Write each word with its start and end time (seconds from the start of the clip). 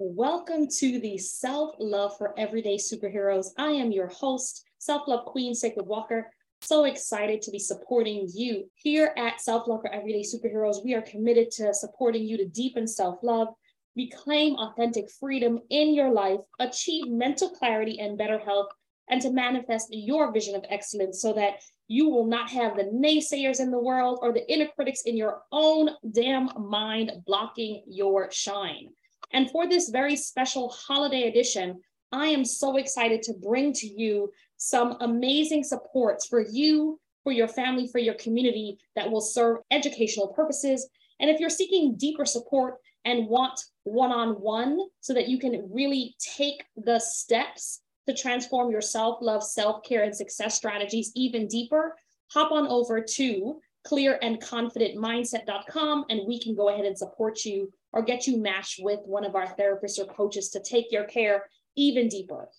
Welcome 0.00 0.68
to 0.78 1.00
the 1.00 1.18
Self 1.18 1.74
Love 1.80 2.16
for 2.16 2.32
Everyday 2.38 2.76
Superheroes. 2.76 3.48
I 3.58 3.72
am 3.72 3.90
your 3.90 4.06
host, 4.06 4.64
Self 4.78 5.08
Love 5.08 5.24
Queen 5.24 5.56
Sacred 5.56 5.86
Walker. 5.86 6.30
So 6.60 6.84
excited 6.84 7.42
to 7.42 7.50
be 7.50 7.58
supporting 7.58 8.28
you 8.32 8.70
here 8.76 9.12
at 9.16 9.40
Self 9.40 9.66
Love 9.66 9.80
for 9.80 9.92
Everyday 9.92 10.22
Superheroes. 10.22 10.84
We 10.84 10.94
are 10.94 11.02
committed 11.02 11.50
to 11.54 11.74
supporting 11.74 12.22
you 12.22 12.36
to 12.36 12.46
deepen 12.46 12.86
self 12.86 13.18
love, 13.24 13.48
reclaim 13.96 14.54
authentic 14.54 15.10
freedom 15.18 15.58
in 15.68 15.94
your 15.94 16.12
life, 16.12 16.38
achieve 16.60 17.08
mental 17.08 17.50
clarity 17.50 17.98
and 17.98 18.16
better 18.16 18.38
health, 18.38 18.68
and 19.10 19.20
to 19.22 19.32
manifest 19.32 19.88
your 19.90 20.32
vision 20.32 20.54
of 20.54 20.64
excellence 20.70 21.20
so 21.20 21.32
that 21.32 21.54
you 21.88 22.08
will 22.08 22.26
not 22.26 22.48
have 22.50 22.76
the 22.76 22.84
naysayers 22.84 23.58
in 23.58 23.72
the 23.72 23.82
world 23.82 24.20
or 24.22 24.32
the 24.32 24.48
inner 24.48 24.68
critics 24.76 25.02
in 25.06 25.16
your 25.16 25.42
own 25.50 25.90
damn 26.12 26.50
mind 26.56 27.10
blocking 27.26 27.82
your 27.88 28.30
shine. 28.30 28.90
And 29.32 29.50
for 29.50 29.68
this 29.68 29.88
very 29.90 30.16
special 30.16 30.70
holiday 30.70 31.28
edition, 31.28 31.80
I 32.12 32.26
am 32.26 32.44
so 32.44 32.76
excited 32.76 33.22
to 33.22 33.34
bring 33.34 33.72
to 33.74 33.86
you 33.86 34.32
some 34.56 34.96
amazing 35.00 35.64
supports 35.64 36.26
for 36.26 36.40
you, 36.40 36.98
for 37.22 37.32
your 37.32 37.48
family, 37.48 37.86
for 37.88 37.98
your 37.98 38.14
community 38.14 38.78
that 38.96 39.10
will 39.10 39.20
serve 39.20 39.58
educational 39.70 40.28
purposes. 40.28 40.88
And 41.20 41.28
if 41.28 41.40
you're 41.40 41.50
seeking 41.50 41.96
deeper 41.96 42.24
support 42.24 42.76
and 43.04 43.26
want 43.26 43.60
one 43.84 44.12
on 44.12 44.30
one 44.40 44.78
so 45.00 45.12
that 45.14 45.28
you 45.28 45.38
can 45.38 45.68
really 45.72 46.16
take 46.18 46.64
the 46.76 46.98
steps 46.98 47.80
to 48.06 48.14
transform 48.14 48.70
your 48.70 48.80
self 48.80 49.18
love, 49.20 49.42
self 49.44 49.82
care, 49.84 50.02
and 50.02 50.16
success 50.16 50.54
strategies 50.54 51.12
even 51.14 51.46
deeper, 51.46 51.94
hop 52.32 52.52
on 52.52 52.66
over 52.68 53.00
to 53.00 53.60
clearandconfidentmindset.com 53.88 56.04
and 56.10 56.26
we 56.26 56.40
can 56.40 56.54
go 56.54 56.68
ahead 56.68 56.84
and 56.84 56.98
support 56.98 57.44
you 57.44 57.72
or 57.92 58.02
get 58.02 58.26
you 58.26 58.36
matched 58.36 58.80
with 58.82 59.00
one 59.04 59.24
of 59.24 59.34
our 59.34 59.46
therapists 59.56 59.98
or 59.98 60.04
coaches 60.06 60.50
to 60.50 60.60
take 60.60 60.92
your 60.92 61.04
care 61.04 61.48
even 61.76 62.08
deeper. 62.08 62.50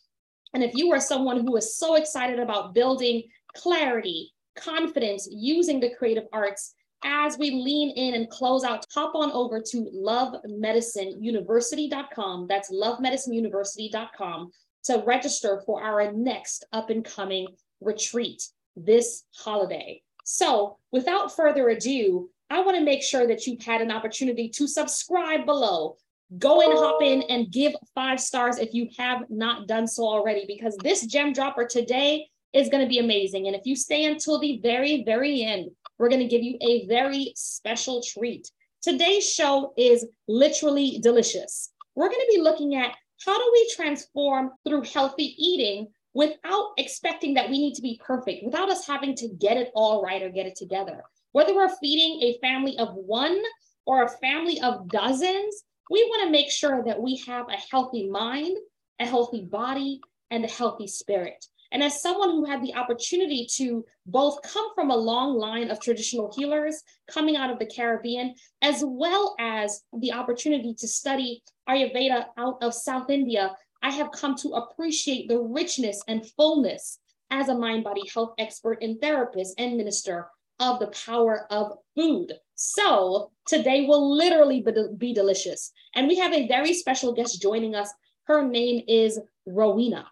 And 0.54 0.64
if 0.64 0.74
you 0.74 0.92
are 0.92 1.00
someone 1.00 1.46
who 1.46 1.56
is 1.58 1.78
so 1.78 1.94
excited 1.96 2.40
about 2.40 2.74
building 2.74 3.22
clarity, 3.56 4.34
confidence 4.56 5.30
using 5.32 5.80
the 5.80 5.94
creative 5.96 6.26
arts, 6.34 6.74
as 7.04 7.38
we 7.38 7.52
lean 7.52 7.92
in 7.92 8.16
and 8.16 8.28
close 8.30 8.64
out, 8.64 8.88
hop 8.94 9.14
on 9.16 9.32
over 9.32 9.62
to 9.62 9.92
lovemedicineuniversity.com. 9.96 12.48
That's 12.48 12.72
lovemedicineuniversity.com 12.72 14.52
to 14.86 15.04
register 15.06 15.62
for 15.66 15.84
our 15.84 16.12
next 16.12 16.66
up 16.74 16.90
and 16.90 17.06
coming 17.06 17.48
retreat 17.80 18.42
this 18.76 19.24
holiday. 19.36 20.02
So, 20.32 20.78
without 20.92 21.36
further 21.36 21.70
ado, 21.70 22.30
I 22.52 22.62
want 22.62 22.78
to 22.78 22.84
make 22.84 23.02
sure 23.02 23.26
that 23.26 23.48
you've 23.48 23.64
had 23.64 23.82
an 23.82 23.90
opportunity 23.90 24.48
to 24.50 24.68
subscribe 24.68 25.44
below. 25.48 25.98
Go 26.38 26.62
and 26.62 26.72
hop 26.72 27.02
in 27.02 27.24
and 27.24 27.52
give 27.52 27.74
five 27.96 28.20
stars 28.20 28.60
if 28.60 28.72
you 28.72 28.90
have 29.00 29.24
not 29.32 29.66
done 29.66 29.88
so 29.88 30.04
already, 30.04 30.46
because 30.46 30.78
this 30.84 31.08
gem 31.08 31.34
dropper 31.34 31.66
today 31.66 32.28
is 32.54 32.70
going 32.70 32.84
to 32.84 32.88
be 32.88 33.00
amazing. 33.00 33.48
And 33.48 33.56
if 33.56 33.64
you 33.66 33.76
stay 33.76 34.06
until 34.06 34.40
the 34.40 34.60
very, 34.62 35.04
very 35.04 35.42
end, 35.42 35.72
we're 35.98 36.10
going 36.10 36.22
to 36.22 36.28
give 36.28 36.44
you 36.44 36.60
a 36.62 36.86
very 36.86 37.34
special 37.36 38.04
treat. 38.04 38.52
Today's 38.84 39.28
show 39.28 39.74
is 39.78 40.06
literally 40.28 41.00
delicious. 41.02 41.72
We're 41.96 42.10
going 42.10 42.22
to 42.22 42.36
be 42.36 42.42
looking 42.42 42.76
at 42.76 42.96
how 43.26 43.36
do 43.36 43.50
we 43.52 43.74
transform 43.76 44.52
through 44.64 44.84
healthy 44.84 45.34
eating 45.40 45.88
without 46.14 46.72
expecting 46.78 47.34
that 47.36 47.50
we 47.50 47.60
need 47.60 47.76
to 47.76 47.82
be 47.82 48.00
perfect, 48.04 48.44
without 48.44 48.70
us 48.70 48.88
having 48.88 49.16
to 49.16 49.30
get 49.40 49.58
it 49.58 49.72
all 49.76 50.02
right 50.02 50.22
or 50.22 50.30
get 50.30 50.46
it 50.46 50.56
together. 50.56 51.04
Whether 51.32 51.56
we're 51.56 51.76
feeding 51.82 52.22
a 52.24 52.40
family 52.40 52.78
of 52.78 52.96
one 52.96 53.40
or 53.86 54.04
a 54.04 54.10
family 54.10 54.60
of 54.62 54.88
dozens, 54.90 55.64
we 55.90 56.04
want 56.04 56.24
to 56.24 56.32
make 56.32 56.52
sure 56.52 56.84
that 56.84 57.02
we 57.02 57.18
have 57.28 57.48
a 57.50 57.58
healthy 57.72 58.10
mind, 58.10 58.58
a 59.00 59.06
healthy 59.06 59.44
body, 59.44 60.02
and 60.32 60.44
a 60.44 60.50
healthy 60.50 60.88
spirit. 60.88 61.46
And 61.72 61.84
as 61.84 62.02
someone 62.02 62.32
who 62.32 62.46
had 62.46 62.64
the 62.64 62.74
opportunity 62.74 63.48
to 63.58 63.86
both 64.08 64.42
come 64.42 64.74
from 64.74 64.90
a 64.90 64.98
long 64.98 65.38
line 65.38 65.70
of 65.70 65.80
traditional 65.80 66.34
healers 66.36 66.82
coming 67.08 67.36
out 67.36 67.52
of 67.52 67.60
the 67.60 67.66
Caribbean, 67.68 68.34
as 68.62 68.84
well 68.86 69.36
as 69.40 69.84
the 70.00 70.14
opportunity 70.14 70.74
to 70.80 70.88
study 70.88 71.44
Ayurveda 71.68 72.26
out 72.38 72.58
of 72.64 72.74
South 72.74 73.12
India, 73.12 73.56
I 73.82 73.92
have 73.92 74.12
come 74.12 74.36
to 74.38 74.50
appreciate 74.50 75.28
the 75.28 75.40
richness 75.40 76.02
and 76.08 76.30
fullness 76.32 77.00
as 77.32 77.50
a 77.50 77.58
mind 77.58 77.84
body 77.84 78.04
health 78.14 78.34
expert 78.38 78.80
and 78.82 79.00
therapist 79.00 79.60
and 79.60 79.78
minister 79.78 80.28
of 80.60 80.80
the 80.80 80.88
power 80.88 81.48
of 81.50 81.78
food. 81.96 82.34
So 82.56 83.32
today 83.48 83.86
will 83.86 84.16
literally 84.16 84.66
be 84.98 85.14
delicious. 85.14 85.72
And 85.96 86.08
we 86.08 86.18
have 86.18 86.34
a 86.34 86.48
very 86.48 86.74
special 86.74 87.14
guest 87.14 87.42
joining 87.42 87.76
us. 87.76 87.90
Her 88.26 88.46
name 88.46 88.84
is 88.88 89.20
Rowena. 89.46 90.08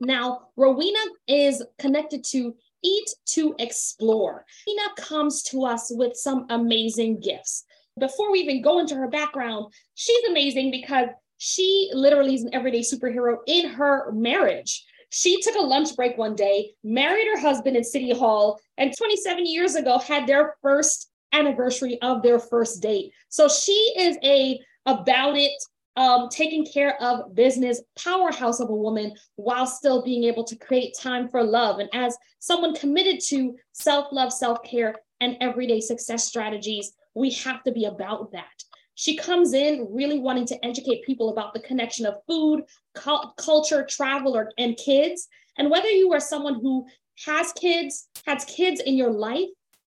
Now, 0.00 0.48
Rowena 0.56 0.98
is 1.28 1.62
connected 1.78 2.24
to 2.24 2.54
Eat 2.82 3.08
to 3.26 3.54
Explore. 3.58 4.44
Rowena 4.66 4.94
comes 4.96 5.42
to 5.44 5.64
us 5.64 5.90
with 5.94 6.16
some 6.16 6.46
amazing 6.50 7.20
gifts. 7.20 7.64
Before 7.98 8.30
we 8.30 8.40
even 8.40 8.62
go 8.62 8.78
into 8.78 8.94
her 8.94 9.08
background, 9.08 9.72
she's 9.94 10.24
amazing 10.28 10.70
because 10.70 11.08
she 11.38 11.90
literally 11.92 12.34
is 12.34 12.42
an 12.42 12.54
everyday 12.54 12.80
superhero 12.80 13.38
in 13.46 13.68
her 13.70 14.10
marriage. 14.12 14.84
She 15.10 15.40
took 15.40 15.54
a 15.54 15.60
lunch 15.60 15.94
break 15.96 16.18
one 16.18 16.34
day, 16.34 16.74
married 16.82 17.28
her 17.28 17.38
husband 17.38 17.76
in 17.76 17.84
City 17.84 18.12
Hall, 18.12 18.58
and 18.76 18.94
27 18.96 19.46
years 19.46 19.74
ago 19.74 19.98
had 19.98 20.26
their 20.26 20.56
first 20.62 21.10
anniversary 21.32 22.00
of 22.02 22.22
their 22.22 22.38
first 22.38 22.82
date. 22.82 23.12
So 23.28 23.48
she 23.48 23.94
is 23.96 24.18
a 24.24 24.60
about 24.86 25.36
it, 25.36 25.52
um, 25.96 26.28
taking 26.28 26.64
care 26.64 27.00
of 27.02 27.34
business 27.34 27.80
powerhouse 27.98 28.60
of 28.60 28.68
a 28.68 28.74
woman 28.74 29.14
while 29.36 29.66
still 29.66 30.04
being 30.04 30.24
able 30.24 30.44
to 30.44 30.56
create 30.56 30.96
time 30.98 31.28
for 31.28 31.42
love. 31.42 31.78
And 31.78 31.88
as 31.92 32.16
someone 32.38 32.74
committed 32.74 33.20
to 33.28 33.56
self 33.72 34.08
love, 34.12 34.32
self 34.32 34.62
care, 34.62 34.96
and 35.20 35.36
everyday 35.40 35.80
success 35.80 36.24
strategies, 36.24 36.92
we 37.14 37.30
have 37.32 37.62
to 37.64 37.72
be 37.72 37.86
about 37.86 38.32
that. 38.32 38.62
She 38.96 39.14
comes 39.14 39.52
in 39.52 39.88
really 39.90 40.18
wanting 40.18 40.46
to 40.46 40.64
educate 40.64 41.04
people 41.04 41.28
about 41.28 41.52
the 41.52 41.60
connection 41.60 42.06
of 42.06 42.16
food, 42.26 42.62
culture, 42.94 43.84
travel, 43.84 44.34
or, 44.34 44.50
and 44.56 44.76
kids. 44.76 45.28
And 45.58 45.70
whether 45.70 45.88
you 45.88 46.12
are 46.14 46.20
someone 46.20 46.60
who 46.60 46.86
has 47.26 47.52
kids, 47.52 48.08
has 48.26 48.46
kids 48.46 48.80
in 48.80 48.96
your 48.96 49.10
life, 49.10 49.48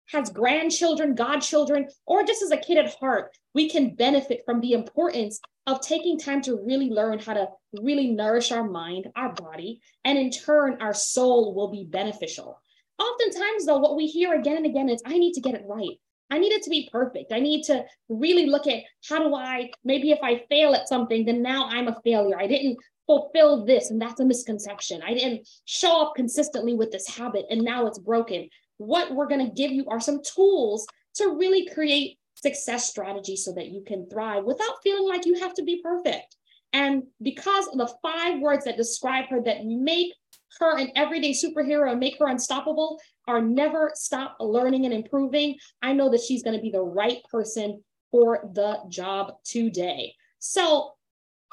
has 0.08 0.30
grandchildren, 0.30 1.14
godchildren, 1.14 1.88
or 2.04 2.24
just 2.24 2.42
as 2.42 2.50
a 2.50 2.56
kid 2.56 2.78
at 2.78 2.96
heart, 2.96 3.30
we 3.54 3.68
can 3.68 3.94
benefit 3.94 4.42
from 4.44 4.60
the 4.60 4.72
importance 4.72 5.40
of 5.68 5.80
taking 5.80 6.18
time 6.18 6.42
to 6.42 6.60
really 6.64 6.90
learn 6.90 7.20
how 7.20 7.34
to 7.34 7.48
really 7.80 8.08
nourish 8.08 8.50
our 8.50 8.68
mind, 8.68 9.06
our 9.14 9.32
body, 9.32 9.80
and 10.04 10.18
in 10.18 10.30
turn, 10.30 10.78
our 10.80 10.94
soul 10.94 11.54
will 11.54 11.68
be 11.68 11.84
beneficial. 11.84 12.60
Oftentimes, 12.98 13.66
though, 13.66 13.78
what 13.78 13.96
we 13.96 14.06
hear 14.06 14.34
again 14.34 14.56
and 14.56 14.66
again 14.66 14.88
is, 14.88 15.02
I 15.06 15.16
need 15.18 15.34
to 15.34 15.40
get 15.40 15.54
it 15.54 15.64
right. 15.66 15.98
I 16.31 16.38
need 16.38 16.53
it 16.53 16.62
to 16.64 16.70
be 16.70 16.88
perfect. 16.91 17.32
I 17.32 17.41
need 17.41 17.62
to 17.64 17.84
really 18.09 18.47
look 18.47 18.66
at 18.66 18.82
how 19.09 19.19
do 19.19 19.34
I, 19.34 19.70
maybe 19.84 20.10
if 20.10 20.19
I 20.22 20.44
fail 20.48 20.75
at 20.75 20.88
something, 20.88 21.25
then 21.25 21.42
now 21.42 21.69
I'm 21.69 21.88
a 21.88 22.00
failure. 22.03 22.38
I 22.38 22.47
didn't 22.47 22.78
fulfill 23.06 23.64
this, 23.64 23.91
and 23.91 24.03
that's 24.03 24.20
a 24.20 24.25
misconception. 24.25 25.03
I 25.06 25.15
didn't 25.15 25.48
show 25.65 26.03
up 26.03 26.15
consistently 26.16 26.75
with 26.75 26.91
this 26.91 27.09
habit, 27.09 27.47
and 27.50 27.62
now 27.62 27.86
it's 27.86 27.98
broken. 27.98 28.48
What 28.78 29.15
we're 29.15 29.28
going 29.28 29.47
to 29.47 29.54
give 29.54 29.70
you 29.70 29.86
are 29.88 30.00
some 30.00 30.20
tools 30.22 30.86
to 31.16 31.36
really 31.38 31.69
create 31.72 32.19
success 32.34 32.88
strategies 32.88 33.44
so 33.44 33.53
that 33.54 33.69
you 33.69 33.82
can 33.86 34.09
thrive 34.10 34.44
without 34.44 34.82
feeling 34.82 35.09
like 35.09 35.25
you 35.25 35.34
have 35.41 35.54
to 35.54 35.62
be 35.62 35.81
perfect. 35.82 36.36
And 36.72 37.04
because 37.22 37.69
of 37.69 37.78
the 37.78 37.94
five 38.03 38.41
words 38.41 38.65
that 38.65 38.76
describe 38.76 39.26
her 39.31 39.41
that 39.42 39.65
make 39.65 40.12
her 40.60 40.76
an 40.78 40.91
everyday 40.97 41.32
superhero 41.32 41.91
and 41.91 42.00
make 42.00 42.19
her 42.19 42.26
unstoppable 42.26 42.98
are 43.26 43.41
never 43.41 43.91
stop 43.94 44.37
learning 44.41 44.84
and 44.84 44.94
improving, 44.94 45.56
I 45.82 45.92
know 45.92 46.10
that 46.10 46.20
she's 46.20 46.42
going 46.42 46.56
to 46.56 46.62
be 46.62 46.70
the 46.70 46.82
right 46.82 47.19
person 47.31 47.82
for 48.10 48.50
the 48.54 48.78
job 48.88 49.34
today. 49.44 50.14
So 50.39 50.92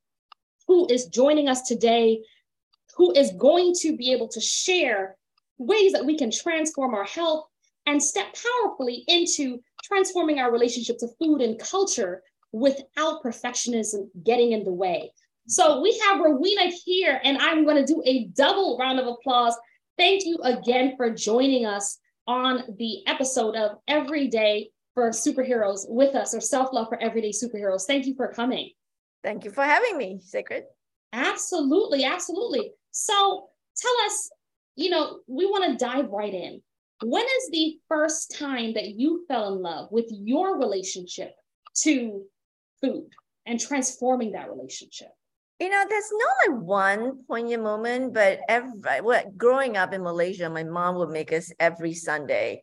who 0.66 0.86
is 0.90 1.06
joining 1.06 1.48
us 1.48 1.62
today, 1.62 2.22
who 2.96 3.12
is 3.12 3.32
going 3.32 3.74
to 3.80 3.96
be 3.96 4.12
able 4.12 4.28
to 4.28 4.40
share 4.40 5.16
ways 5.56 5.92
that 5.92 6.04
we 6.04 6.16
can 6.16 6.30
transform 6.30 6.94
our 6.94 7.04
health 7.04 7.46
and 7.86 8.02
step 8.02 8.26
powerfully 8.34 9.04
into 9.08 9.60
transforming 9.82 10.38
our 10.38 10.52
relationship 10.52 10.98
to 10.98 11.08
food 11.20 11.40
and 11.40 11.58
culture 11.58 12.22
without 12.52 13.22
perfectionism 13.22 14.08
getting 14.24 14.52
in 14.52 14.64
the 14.64 14.72
way. 14.72 15.12
So 15.46 15.80
we 15.80 15.98
have 16.06 16.20
Rowena 16.20 16.70
here, 16.84 17.20
and 17.24 17.38
I'm 17.38 17.64
going 17.64 17.84
to 17.84 17.92
do 17.92 18.02
a 18.04 18.26
double 18.26 18.76
round 18.78 19.00
of 19.00 19.06
applause. 19.06 19.56
Thank 19.96 20.24
you 20.26 20.38
again 20.42 20.94
for 20.96 21.10
joining 21.10 21.64
us 21.64 21.98
on 22.26 22.62
the 22.78 23.06
episode 23.06 23.56
of 23.56 23.78
Everyday 23.88 24.70
for 24.94 25.10
Superheroes 25.10 25.86
with 25.88 26.14
us, 26.14 26.34
or 26.34 26.40
Self 26.40 26.72
Love 26.72 26.88
for 26.88 27.00
Everyday 27.00 27.30
Superheroes. 27.30 27.86
Thank 27.86 28.06
you 28.06 28.14
for 28.14 28.28
coming. 28.28 28.70
Thank 29.24 29.44
you 29.44 29.50
for 29.50 29.64
having 29.64 29.96
me, 29.96 30.20
Sacred. 30.22 30.64
Absolutely, 31.12 32.04
absolutely. 32.04 32.72
So 32.90 33.48
tell 33.76 33.94
us, 34.06 34.30
you 34.76 34.90
know, 34.90 35.20
we 35.26 35.46
want 35.46 35.64
to 35.70 35.82
dive 35.82 36.10
right 36.10 36.34
in. 36.34 36.60
When 37.02 37.24
is 37.24 37.50
the 37.52 37.78
first 37.88 38.36
time 38.36 38.74
that 38.74 38.88
you 38.88 39.24
fell 39.28 39.54
in 39.54 39.62
love 39.62 39.92
with 39.92 40.06
your 40.10 40.58
relationship 40.58 41.34
to 41.82 42.22
food 42.80 43.08
and 43.46 43.60
transforming 43.60 44.32
that 44.32 44.50
relationship? 44.50 45.08
You 45.60 45.70
know, 45.70 45.84
there's 45.88 46.10
not 46.12 46.52
like 46.52 46.62
one 46.64 47.24
poignant 47.26 47.62
moment, 47.62 48.14
but 48.14 48.40
every 48.48 49.00
well, 49.00 49.22
growing 49.36 49.76
up 49.76 49.92
in 49.92 50.02
Malaysia, 50.02 50.48
my 50.50 50.64
mom 50.64 50.96
would 50.96 51.10
make 51.10 51.32
us 51.32 51.52
every 51.58 51.94
Sunday, 51.94 52.62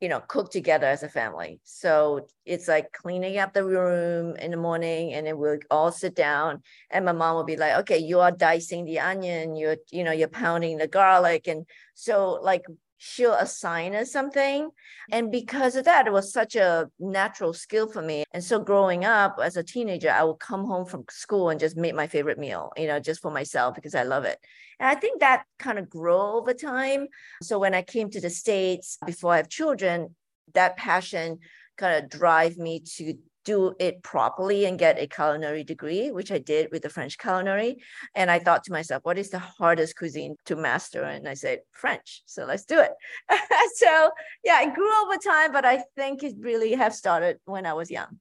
you 0.00 0.08
know, 0.08 0.20
cook 0.20 0.50
together 0.50 0.86
as 0.86 1.02
a 1.02 1.08
family. 1.08 1.60
So 1.64 2.28
it's 2.44 2.68
like 2.68 2.92
cleaning 2.92 3.38
up 3.38 3.52
the 3.52 3.64
room 3.64 4.36
in 4.36 4.52
the 4.52 4.56
morning, 4.56 5.14
and 5.14 5.26
then 5.26 5.38
we'll 5.38 5.58
all 5.70 5.90
sit 5.90 6.14
down, 6.14 6.62
and 6.90 7.04
my 7.04 7.12
mom 7.12 7.34
will 7.34 7.44
be 7.44 7.56
like, 7.56 7.78
"Okay, 7.80 7.98
you 7.98 8.20
are 8.20 8.30
dicing 8.30 8.84
the 8.84 9.00
onion, 9.00 9.56
you're, 9.56 9.76
you 9.90 10.04
know, 10.04 10.12
you're 10.12 10.28
pounding 10.28 10.78
the 10.78 10.86
garlic," 10.86 11.48
and 11.48 11.66
so 11.94 12.38
like 12.42 12.64
she'll 12.98 13.34
assign 13.34 13.94
us 13.94 14.12
something. 14.12 14.70
And 15.12 15.30
because 15.30 15.76
of 15.76 15.84
that, 15.84 16.06
it 16.06 16.12
was 16.12 16.32
such 16.32 16.56
a 16.56 16.88
natural 16.98 17.52
skill 17.52 17.88
for 17.88 18.02
me. 18.02 18.24
And 18.32 18.42
so 18.42 18.58
growing 18.58 19.04
up 19.04 19.36
as 19.42 19.56
a 19.56 19.62
teenager, 19.62 20.10
I 20.10 20.24
would 20.24 20.38
come 20.38 20.64
home 20.64 20.86
from 20.86 21.04
school 21.10 21.50
and 21.50 21.60
just 21.60 21.76
make 21.76 21.94
my 21.94 22.06
favorite 22.06 22.38
meal, 22.38 22.72
you 22.76 22.86
know, 22.86 23.00
just 23.00 23.20
for 23.20 23.30
myself 23.30 23.74
because 23.74 23.94
I 23.94 24.02
love 24.02 24.24
it. 24.24 24.38
And 24.80 24.88
I 24.88 24.94
think 24.94 25.20
that 25.20 25.44
kind 25.58 25.78
of 25.78 25.88
grew 25.88 26.16
over 26.16 26.54
time. 26.54 27.08
So 27.42 27.58
when 27.58 27.74
I 27.74 27.82
came 27.82 28.10
to 28.10 28.20
the 28.20 28.30
States 28.30 28.98
before 29.04 29.32
I 29.32 29.38
have 29.38 29.48
children, 29.48 30.14
that 30.54 30.76
passion 30.76 31.38
kind 31.76 32.02
of 32.02 32.10
drive 32.10 32.56
me 32.56 32.80
to 32.96 33.14
do 33.46 33.74
it 33.78 34.02
properly 34.02 34.66
and 34.66 34.78
get 34.78 34.98
a 34.98 35.06
culinary 35.06 35.64
degree, 35.64 36.10
which 36.10 36.32
I 36.32 36.38
did 36.38 36.68
with 36.72 36.82
the 36.82 36.90
French 36.90 37.16
culinary. 37.16 37.78
And 38.14 38.30
I 38.30 38.40
thought 38.40 38.64
to 38.64 38.72
myself, 38.72 39.04
what 39.04 39.16
is 39.16 39.30
the 39.30 39.38
hardest 39.38 39.96
cuisine 39.96 40.36
to 40.46 40.56
master? 40.56 41.04
And 41.04 41.28
I 41.28 41.34
said, 41.34 41.60
French. 41.70 42.22
So 42.26 42.44
let's 42.44 42.64
do 42.64 42.80
it. 42.80 42.90
so 43.76 44.10
yeah, 44.44 44.62
it 44.62 44.74
grew 44.74 44.90
over 45.04 45.16
time, 45.16 45.52
but 45.52 45.64
I 45.64 45.84
think 45.94 46.24
it 46.24 46.34
really 46.40 46.74
have 46.74 46.92
started 46.92 47.38
when 47.44 47.64
I 47.64 47.72
was 47.72 47.90
young. 47.90 48.18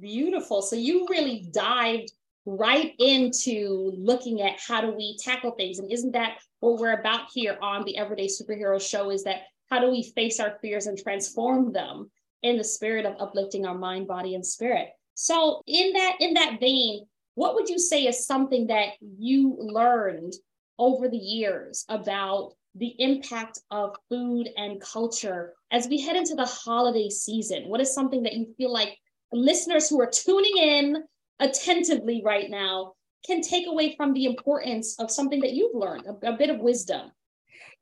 Beautiful. 0.00 0.60
So 0.60 0.74
you 0.74 1.06
really 1.08 1.48
dived 1.52 2.12
right 2.46 2.92
into 2.98 3.92
looking 3.96 4.42
at 4.42 4.58
how 4.58 4.80
do 4.80 4.90
we 4.90 5.16
tackle 5.18 5.52
things. 5.52 5.78
And 5.78 5.90
isn't 5.90 6.12
that 6.12 6.38
what 6.58 6.80
we're 6.80 6.98
about 6.98 7.28
here 7.32 7.56
on 7.62 7.84
the 7.84 7.96
Everyday 7.96 8.26
Superhero 8.26 8.80
Show 8.80 9.10
is 9.10 9.22
that 9.22 9.42
how 9.70 9.78
do 9.78 9.88
we 9.90 10.02
face 10.02 10.40
our 10.40 10.58
fears 10.60 10.86
and 10.86 10.98
transform 10.98 11.72
them? 11.72 12.10
In 12.44 12.58
the 12.58 12.64
spirit 12.64 13.06
of 13.06 13.16
uplifting 13.18 13.66
our 13.66 13.76
mind, 13.76 14.06
body, 14.06 14.34
and 14.36 14.46
spirit. 14.46 14.90
So 15.14 15.62
in 15.66 15.92
that 15.94 16.16
in 16.20 16.34
that 16.34 16.60
vein, 16.60 17.06
what 17.34 17.54
would 17.54 17.68
you 17.68 17.78
say 17.78 18.04
is 18.04 18.26
something 18.26 18.68
that 18.68 18.90
you 19.00 19.56
learned 19.58 20.34
over 20.78 21.08
the 21.08 21.16
years 21.16 21.84
about 21.88 22.52
the 22.76 22.94
impact 22.98 23.60
of 23.70 23.96
food 24.08 24.48
and 24.56 24.80
culture 24.80 25.54
as 25.70 25.88
we 25.88 26.00
head 26.00 26.16
into 26.16 26.34
the 26.34 26.44
holiday 26.44 27.08
season? 27.08 27.68
What 27.68 27.80
is 27.80 27.94
something 27.94 28.22
that 28.24 28.34
you 28.34 28.54
feel 28.56 28.72
like 28.72 28.98
listeners 29.32 29.88
who 29.88 30.00
are 30.00 30.10
tuning 30.10 30.56
in 30.58 30.96
attentively 31.40 32.22
right 32.24 32.50
now 32.50 32.92
can 33.26 33.40
take 33.40 33.66
away 33.66 33.96
from 33.96 34.12
the 34.12 34.26
importance 34.26 34.96
of 35.00 35.10
something 35.10 35.40
that 35.40 35.52
you've 35.52 35.74
learned, 35.74 36.04
a, 36.06 36.32
a 36.32 36.36
bit 36.36 36.50
of 36.50 36.60
wisdom? 36.60 37.10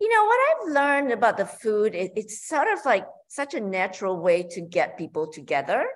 You 0.00 0.08
know, 0.08 0.24
what 0.24 0.40
I've 0.40 0.72
learned 0.72 1.12
about 1.12 1.36
the 1.36 1.46
food, 1.46 1.94
it, 1.94 2.12
it's 2.16 2.46
sort 2.46 2.68
of 2.72 2.84
like 2.84 3.06
such 3.28 3.54
a 3.54 3.60
natural 3.60 4.20
way 4.20 4.42
to 4.50 4.60
get 4.60 4.98
people 4.98 5.30
together, 5.30 5.86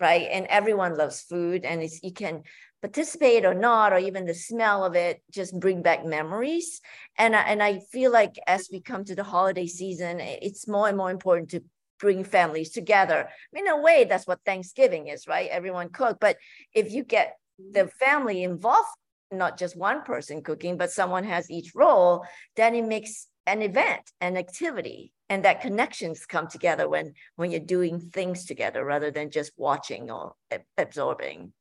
right? 0.00 0.28
And 0.30 0.46
everyone 0.46 0.96
loves 0.96 1.22
food 1.22 1.64
and 1.64 1.82
it's, 1.82 2.00
you 2.02 2.12
can 2.12 2.42
participate 2.82 3.44
or 3.44 3.54
not, 3.54 3.92
or 3.92 3.98
even 3.98 4.26
the 4.26 4.34
smell 4.34 4.84
of 4.84 4.94
it 4.94 5.22
just 5.30 5.58
bring 5.58 5.82
back 5.82 6.04
memories. 6.04 6.80
And, 7.18 7.34
and 7.34 7.62
I 7.62 7.80
feel 7.92 8.12
like 8.12 8.36
as 8.46 8.68
we 8.70 8.80
come 8.80 9.04
to 9.04 9.14
the 9.14 9.24
holiday 9.24 9.66
season, 9.66 10.20
it's 10.20 10.68
more 10.68 10.88
and 10.88 10.96
more 10.96 11.10
important 11.10 11.50
to 11.50 11.64
bring 11.98 12.24
families 12.24 12.70
together. 12.70 13.28
In 13.52 13.66
a 13.68 13.80
way, 13.80 14.04
that's 14.04 14.26
what 14.26 14.44
Thanksgiving 14.44 15.08
is, 15.08 15.26
right? 15.26 15.48
Everyone 15.50 15.88
cook. 15.88 16.18
But 16.20 16.36
if 16.74 16.92
you 16.92 17.04
get 17.04 17.36
the 17.58 17.88
family 17.98 18.42
involved, 18.42 18.88
not 19.30 19.58
just 19.58 19.76
one 19.76 20.02
person 20.02 20.42
cooking, 20.42 20.76
but 20.76 20.90
someone 20.90 21.24
has 21.24 21.50
each 21.50 21.74
role, 21.74 22.24
then 22.56 22.74
it 22.74 22.86
makes 22.86 23.28
an 23.46 23.62
event, 23.62 24.10
an 24.20 24.36
activity, 24.36 25.12
and 25.28 25.44
that 25.44 25.60
connections 25.60 26.26
come 26.26 26.48
together 26.48 26.88
when 26.88 27.14
when 27.36 27.50
you're 27.50 27.60
doing 27.60 28.00
things 28.00 28.44
together 28.44 28.84
rather 28.84 29.10
than 29.10 29.30
just 29.30 29.52
watching 29.56 30.10
or 30.10 30.34
absorbing. 30.78 31.52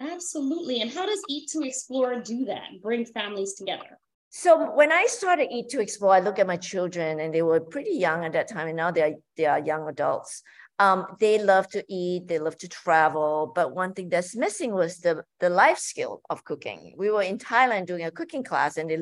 Absolutely. 0.00 0.80
And 0.80 0.90
how 0.90 1.06
does 1.06 1.22
Eat 1.28 1.50
to 1.50 1.62
Explore 1.62 2.20
do 2.20 2.46
that? 2.46 2.80
Bring 2.82 3.04
families 3.04 3.54
together. 3.54 3.98
So 4.30 4.72
when 4.74 4.92
I 4.92 5.06
started 5.06 5.48
Eat 5.50 5.68
to 5.70 5.80
Explore, 5.80 6.14
I 6.14 6.20
look 6.20 6.38
at 6.38 6.46
my 6.46 6.56
children 6.56 7.20
and 7.20 7.34
they 7.34 7.42
were 7.42 7.60
pretty 7.60 7.96
young 7.96 8.24
at 8.24 8.32
that 8.32 8.48
time, 8.48 8.68
and 8.68 8.76
now 8.76 8.90
they 8.90 9.02
are 9.02 9.14
they 9.36 9.46
are 9.46 9.58
young 9.58 9.88
adults. 9.88 10.42
Um, 10.80 11.04
they 11.20 11.38
love 11.38 11.68
to 11.68 11.84
eat, 11.88 12.26
they 12.26 12.38
love 12.38 12.56
to 12.56 12.68
travel, 12.68 13.52
but 13.54 13.74
one 13.74 13.92
thing 13.92 14.08
that's 14.08 14.34
missing 14.34 14.72
was 14.72 14.96
the 15.00 15.24
the 15.38 15.50
life 15.50 15.76
skill 15.76 16.22
of 16.30 16.42
cooking. 16.44 16.94
We 16.96 17.10
were 17.10 17.20
in 17.20 17.36
Thailand 17.36 17.84
doing 17.84 18.06
a 18.06 18.10
cooking 18.10 18.42
class, 18.42 18.78
and 18.78 18.88
they, 18.88 18.98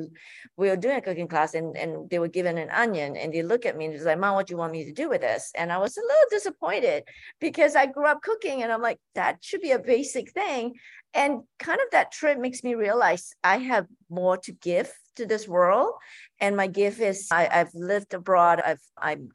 we 0.56 0.70
were 0.70 0.76
doing 0.76 0.96
a 0.96 1.00
cooking 1.00 1.28
class, 1.28 1.54
and, 1.54 1.76
and 1.76 2.10
they 2.10 2.18
were 2.18 2.26
given 2.26 2.58
an 2.58 2.68
onion, 2.70 3.16
and 3.16 3.32
they 3.32 3.44
look 3.44 3.64
at 3.64 3.76
me 3.76 3.84
and 3.86 3.94
they're 3.94 4.04
like, 4.04 4.18
"Mom, 4.18 4.34
what 4.34 4.48
do 4.48 4.54
you 4.54 4.58
want 4.58 4.72
me 4.72 4.86
to 4.86 4.92
do 4.92 5.08
with 5.08 5.20
this?" 5.20 5.52
And 5.54 5.70
I 5.70 5.78
was 5.78 5.96
a 5.96 6.00
little 6.00 6.30
disappointed 6.30 7.04
because 7.40 7.76
I 7.76 7.86
grew 7.86 8.06
up 8.06 8.22
cooking, 8.22 8.64
and 8.64 8.72
I'm 8.72 8.82
like, 8.82 8.98
that 9.14 9.38
should 9.40 9.60
be 9.60 9.70
a 9.70 9.78
basic 9.78 10.32
thing. 10.32 10.74
And 11.14 11.42
kind 11.60 11.78
of 11.80 11.92
that 11.92 12.10
trip 12.10 12.38
makes 12.40 12.64
me 12.64 12.74
realize 12.74 13.34
I 13.44 13.58
have 13.58 13.86
more 14.10 14.36
to 14.38 14.52
give 14.52 14.92
to 15.14 15.26
this 15.26 15.46
world, 15.46 15.92
and 16.40 16.56
my 16.56 16.66
gift 16.66 16.98
is 16.98 17.28
I, 17.30 17.48
I've 17.52 17.72
lived 17.72 18.14
abroad. 18.14 18.60
I've 18.64 18.82
I'm 19.00 19.30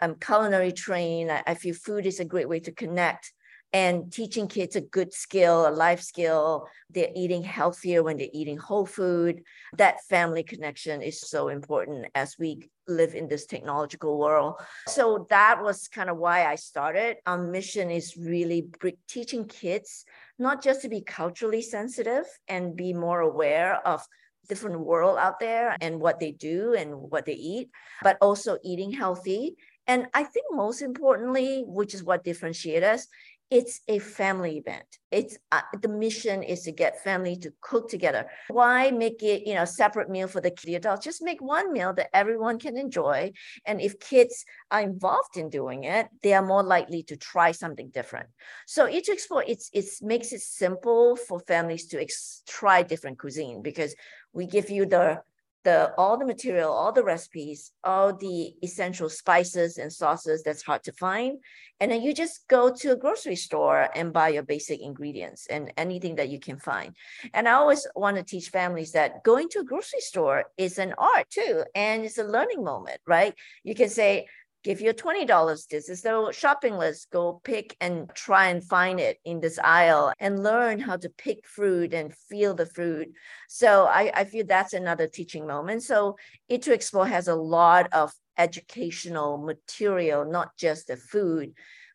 I'm 0.00 0.14
culinary 0.16 0.72
trained. 0.72 1.30
I, 1.30 1.42
I 1.46 1.54
feel 1.54 1.74
food 1.74 2.06
is 2.06 2.20
a 2.20 2.24
great 2.24 2.48
way 2.48 2.60
to 2.60 2.72
connect 2.72 3.32
and 3.72 4.12
teaching 4.12 4.48
kids 4.48 4.74
a 4.74 4.80
good 4.80 5.12
skill, 5.12 5.68
a 5.68 5.70
life 5.70 6.00
skill. 6.00 6.66
They're 6.90 7.12
eating 7.14 7.42
healthier 7.42 8.02
when 8.02 8.16
they're 8.16 8.26
eating 8.32 8.58
whole 8.58 8.86
food. 8.86 9.42
That 9.76 10.02
family 10.08 10.42
connection 10.42 11.02
is 11.02 11.20
so 11.20 11.48
important 11.48 12.06
as 12.14 12.36
we 12.38 12.68
live 12.88 13.14
in 13.14 13.28
this 13.28 13.46
technological 13.46 14.18
world. 14.18 14.54
So 14.88 15.26
that 15.30 15.62
was 15.62 15.86
kind 15.86 16.10
of 16.10 16.16
why 16.16 16.46
I 16.46 16.56
started. 16.56 17.18
Our 17.26 17.38
mission 17.38 17.90
is 17.90 18.16
really 18.16 18.68
teaching 19.06 19.44
kids 19.44 20.04
not 20.38 20.62
just 20.62 20.82
to 20.82 20.88
be 20.88 21.02
culturally 21.02 21.62
sensitive 21.62 22.24
and 22.48 22.74
be 22.74 22.92
more 22.92 23.20
aware 23.20 23.86
of 23.86 24.04
different 24.50 24.80
world 24.80 25.16
out 25.16 25.40
there 25.40 25.76
and 25.80 26.00
what 26.00 26.20
they 26.20 26.32
do 26.32 26.74
and 26.74 26.92
what 26.92 27.24
they 27.24 27.32
eat, 27.32 27.70
but 28.02 28.18
also 28.20 28.58
eating 28.62 28.92
healthy. 28.92 29.56
And 29.86 30.06
I 30.12 30.24
think 30.24 30.46
most 30.50 30.82
importantly, 30.82 31.64
which 31.66 31.94
is 31.94 32.04
what 32.04 32.22
differentiates 32.22 32.84
us, 32.84 33.06
it's 33.50 33.80
a 33.88 33.98
family 33.98 34.58
event. 34.58 34.84
It's 35.10 35.36
uh, 35.50 35.62
the 35.82 35.88
mission 35.88 36.44
is 36.44 36.62
to 36.62 36.72
get 36.72 37.02
family 37.02 37.36
to 37.38 37.52
cook 37.60 37.88
together. 37.88 38.26
Why 38.48 38.92
make 38.92 39.22
it, 39.24 39.46
you 39.46 39.54
know, 39.54 39.64
separate 39.64 40.08
meal 40.08 40.28
for 40.28 40.40
the 40.40 40.52
kid 40.52 40.74
adults? 40.74 41.04
Just 41.04 41.20
make 41.20 41.42
one 41.42 41.72
meal 41.72 41.92
that 41.94 42.14
everyone 42.14 42.60
can 42.60 42.76
enjoy. 42.76 43.32
And 43.66 43.80
if 43.80 43.98
kids 43.98 44.44
are 44.70 44.80
involved 44.80 45.36
in 45.36 45.50
doing 45.50 45.82
it, 45.82 46.06
they 46.22 46.32
are 46.32 46.46
more 46.46 46.62
likely 46.62 47.02
to 47.04 47.16
try 47.16 47.50
something 47.50 47.90
different. 47.90 48.28
So 48.66 48.88
Eat 48.88 49.04
to 49.04 49.12
Explore 49.12 49.44
it's 49.48 49.68
it's 49.72 50.00
makes 50.00 50.32
it 50.32 50.42
simple 50.42 51.16
for 51.16 51.40
families 51.40 51.86
to 51.88 52.00
ex- 52.00 52.42
try 52.48 52.84
different 52.84 53.18
cuisine 53.18 53.62
because 53.62 53.96
we 54.32 54.46
give 54.46 54.70
you 54.70 54.86
the 54.86 55.22
the 55.64 55.92
all 55.98 56.16
the 56.16 56.24
material, 56.24 56.72
all 56.72 56.92
the 56.92 57.04
recipes, 57.04 57.72
all 57.84 58.14
the 58.14 58.54
essential 58.62 59.08
spices 59.08 59.78
and 59.78 59.92
sauces 59.92 60.42
that's 60.42 60.62
hard 60.62 60.82
to 60.84 60.92
find. 60.92 61.38
And 61.80 61.90
then 61.90 62.02
you 62.02 62.14
just 62.14 62.46
go 62.48 62.72
to 62.72 62.92
a 62.92 62.96
grocery 62.96 63.36
store 63.36 63.88
and 63.94 64.12
buy 64.12 64.28
your 64.28 64.42
basic 64.42 64.80
ingredients 64.80 65.46
and 65.48 65.72
anything 65.76 66.16
that 66.16 66.28
you 66.28 66.40
can 66.40 66.58
find. 66.58 66.94
And 67.34 67.48
I 67.48 67.52
always 67.52 67.86
want 67.94 68.16
to 68.16 68.22
teach 68.22 68.48
families 68.48 68.92
that 68.92 69.24
going 69.24 69.48
to 69.50 69.60
a 69.60 69.64
grocery 69.64 70.00
store 70.00 70.44
is 70.56 70.78
an 70.78 70.94
art 70.98 71.28
too. 71.30 71.64
And 71.74 72.04
it's 72.04 72.18
a 72.18 72.24
learning 72.24 72.64
moment, 72.64 73.00
right? 73.06 73.34
You 73.64 73.74
can 73.74 73.88
say, 73.88 74.28
give 74.62 74.80
you 74.80 74.90
a 74.90 74.94
$20. 74.94 75.68
This 75.68 75.88
is 75.88 76.02
the 76.02 76.30
shopping 76.32 76.76
list. 76.76 77.10
Go 77.10 77.40
pick 77.44 77.76
and 77.80 78.10
try 78.14 78.48
and 78.48 78.62
find 78.62 79.00
it 79.00 79.18
in 79.24 79.40
this 79.40 79.58
aisle 79.58 80.12
and 80.18 80.42
learn 80.42 80.78
how 80.78 80.96
to 80.96 81.08
pick 81.08 81.46
fruit 81.46 81.94
and 81.94 82.14
feel 82.14 82.54
the 82.54 82.66
fruit. 82.66 83.08
So 83.48 83.86
I, 83.86 84.10
I 84.14 84.24
feel 84.24 84.44
that's 84.46 84.74
another 84.74 85.06
teaching 85.06 85.46
moment. 85.46 85.82
So 85.82 86.16
Eat 86.48 86.62
to 86.62 86.74
Explore 86.74 87.06
has 87.06 87.28
a 87.28 87.34
lot 87.34 87.92
of 87.92 88.12
educational 88.36 89.38
material, 89.38 90.24
not 90.24 90.56
just 90.56 90.88
the 90.88 90.96
food, 90.96 91.52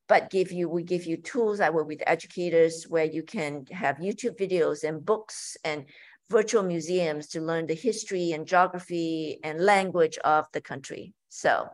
but 0.07 0.29
give 0.29 0.51
you 0.51 0.69
we 0.69 0.84
give 0.84 1.05
you 1.05 1.17
tools. 1.17 1.60
I 1.60 1.69
work 1.69 1.88
with 1.88 2.03
educators 2.05 2.86
where 2.88 3.05
you 3.05 3.24
can 3.24 3.65
have 3.72 3.98
YouTube 3.98 4.38
videos 4.38 4.84
and 4.84 5.03
books 5.03 5.57
and 5.63 5.86
virtual 6.29 6.63
museums 6.63 7.27
to 7.27 7.41
learn 7.41 7.67
the 7.67 7.75
history 7.75 8.31
and 8.31 8.48
geography 8.48 9.39
and 9.43 9.60
language 9.60 10.17
of 10.19 10.45
the 10.53 10.62
country. 10.62 11.13
So 11.29 11.69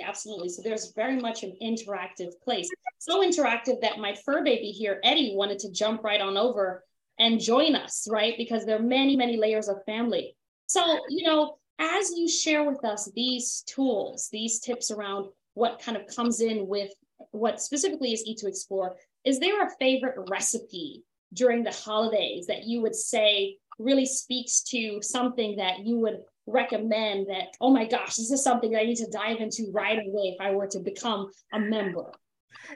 Absolutely. 0.00 0.48
So 0.48 0.62
there's 0.62 0.92
very 0.92 1.18
much 1.20 1.42
an 1.42 1.56
interactive 1.62 2.32
place. 2.42 2.68
So 2.98 3.20
interactive 3.20 3.80
that 3.82 3.98
my 3.98 4.14
fur 4.24 4.42
baby 4.42 4.70
here, 4.70 5.00
Eddie, 5.04 5.34
wanted 5.36 5.58
to 5.60 5.70
jump 5.70 6.02
right 6.02 6.20
on 6.20 6.36
over 6.36 6.84
and 7.18 7.40
join 7.40 7.76
us, 7.76 8.08
right? 8.10 8.34
Because 8.38 8.64
there 8.64 8.76
are 8.76 8.82
many, 8.82 9.14
many 9.16 9.36
layers 9.36 9.68
of 9.68 9.84
family. 9.84 10.36
So, 10.66 11.00
you 11.08 11.26
know, 11.26 11.58
as 11.78 12.10
you 12.16 12.28
share 12.28 12.64
with 12.64 12.84
us 12.84 13.10
these 13.14 13.62
tools, 13.66 14.28
these 14.32 14.60
tips 14.60 14.90
around 14.90 15.26
what 15.54 15.82
kind 15.82 15.96
of 15.96 16.06
comes 16.06 16.40
in 16.40 16.66
with 16.66 16.90
what 17.30 17.60
specifically 17.60 18.12
is 18.12 18.24
Eat 18.26 18.38
to 18.38 18.48
Explore, 18.48 18.96
is 19.24 19.38
there 19.38 19.66
a 19.66 19.70
favorite 19.78 20.16
recipe 20.28 21.02
during 21.32 21.62
the 21.62 21.72
holidays 21.72 22.46
that 22.46 22.64
you 22.64 22.80
would 22.80 22.94
say 22.94 23.58
really 23.78 24.06
speaks 24.06 24.62
to 24.62 25.02
something 25.02 25.56
that 25.56 25.80
you 25.80 25.98
would 25.98 26.20
recommend 26.46 27.28
that, 27.28 27.56
oh 27.60 27.70
my 27.70 27.86
gosh, 27.86 28.16
this 28.16 28.30
is 28.30 28.42
something 28.42 28.74
I 28.76 28.84
need 28.84 28.96
to 28.96 29.10
dive 29.10 29.38
into 29.38 29.70
right 29.72 29.98
away 29.98 30.36
if 30.36 30.40
I 30.40 30.50
were 30.50 30.66
to 30.68 30.80
become 30.80 31.30
a 31.52 31.58
member? 31.58 32.12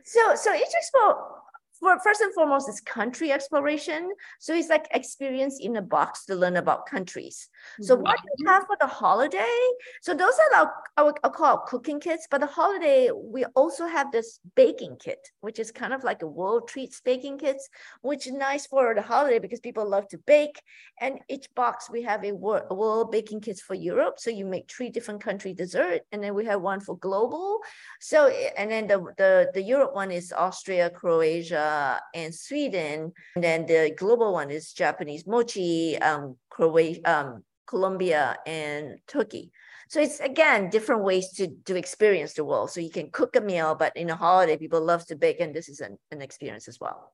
So, 0.04 0.34
so 0.34 0.52
Explore 0.54 1.38
for 1.80 1.98
first 2.00 2.20
and 2.20 2.32
foremost 2.34 2.68
is 2.68 2.80
country 2.80 3.32
exploration. 3.32 4.10
So 4.38 4.54
it's 4.54 4.68
like 4.68 4.88
experience 4.92 5.58
in 5.60 5.76
a 5.76 5.82
box 5.82 6.24
to 6.26 6.34
learn 6.34 6.56
about 6.56 6.86
countries. 6.86 7.48
So 7.80 7.94
mm-hmm. 7.94 8.02
what 8.02 8.16
do 8.16 8.28
you 8.38 8.48
have 8.48 8.64
for 8.66 8.76
the 8.80 8.86
holiday? 8.86 9.58
So 10.02 10.14
those 10.14 10.34
are 10.34 10.60
our, 10.60 10.72
our, 10.96 11.14
our 11.24 11.30
call 11.30 11.58
cooking 11.58 12.00
kits, 12.00 12.26
but 12.30 12.40
the 12.40 12.46
holiday, 12.46 13.10
we 13.14 13.44
also 13.56 13.86
have 13.86 14.10
this 14.10 14.40
baking 14.54 14.96
kit, 14.98 15.28
which 15.40 15.58
is 15.58 15.70
kind 15.70 15.92
of 15.92 16.04
like 16.04 16.22
a 16.22 16.26
world 16.26 16.68
treats 16.68 17.00
baking 17.00 17.38
kits, 17.38 17.68
which 18.02 18.26
is 18.26 18.32
nice 18.32 18.66
for 18.66 18.94
the 18.94 19.02
holiday 19.02 19.38
because 19.38 19.60
people 19.60 19.88
love 19.88 20.08
to 20.08 20.18
bake. 20.18 20.60
And 21.00 21.20
each 21.28 21.46
box, 21.54 21.88
we 21.88 22.02
have 22.02 22.24
a 22.24 22.32
world, 22.32 22.64
a 22.70 22.74
world 22.74 23.12
baking 23.12 23.40
kits 23.40 23.60
for 23.60 23.74
Europe. 23.74 24.18
So 24.18 24.30
you 24.30 24.44
make 24.44 24.70
three 24.70 24.90
different 24.90 25.22
country 25.22 25.54
dessert. 25.54 26.02
And 26.10 26.22
then 26.22 26.34
we 26.34 26.44
have 26.46 26.60
one 26.60 26.80
for 26.80 26.96
global. 26.98 27.60
So, 28.00 28.28
and 28.28 28.70
then 28.70 28.88
the, 28.88 28.98
the, 29.16 29.50
the 29.54 29.62
Europe 29.62 29.94
one 29.94 30.10
is 30.10 30.32
Austria, 30.32 30.90
Croatia, 30.90 31.67
uh, 31.68 31.98
and 32.14 32.34
Sweden. 32.34 33.12
And 33.36 33.44
then 33.44 33.66
the 33.66 33.94
global 33.96 34.32
one 34.32 34.50
is 34.50 34.72
Japanese 34.72 35.26
mochi, 35.26 35.98
um, 35.98 36.36
Croatia, 36.50 37.00
um, 37.04 37.44
Colombia, 37.66 38.36
and 38.46 38.98
Turkey. 39.06 39.52
So 39.88 40.00
it's 40.00 40.20
again 40.20 40.70
different 40.70 41.02
ways 41.02 41.30
to 41.36 41.48
to 41.64 41.76
experience 41.76 42.34
the 42.34 42.44
world. 42.44 42.70
So 42.70 42.80
you 42.80 42.90
can 42.90 43.10
cook 43.10 43.36
a 43.36 43.40
meal, 43.40 43.74
but 43.74 43.96
in 43.96 44.10
a 44.10 44.16
holiday, 44.16 44.56
people 44.56 44.80
love 44.80 45.06
to 45.06 45.16
bake, 45.16 45.40
and 45.40 45.54
this 45.54 45.68
is 45.68 45.80
an, 45.80 45.98
an 46.10 46.20
experience 46.20 46.68
as 46.68 46.78
well. 46.80 47.12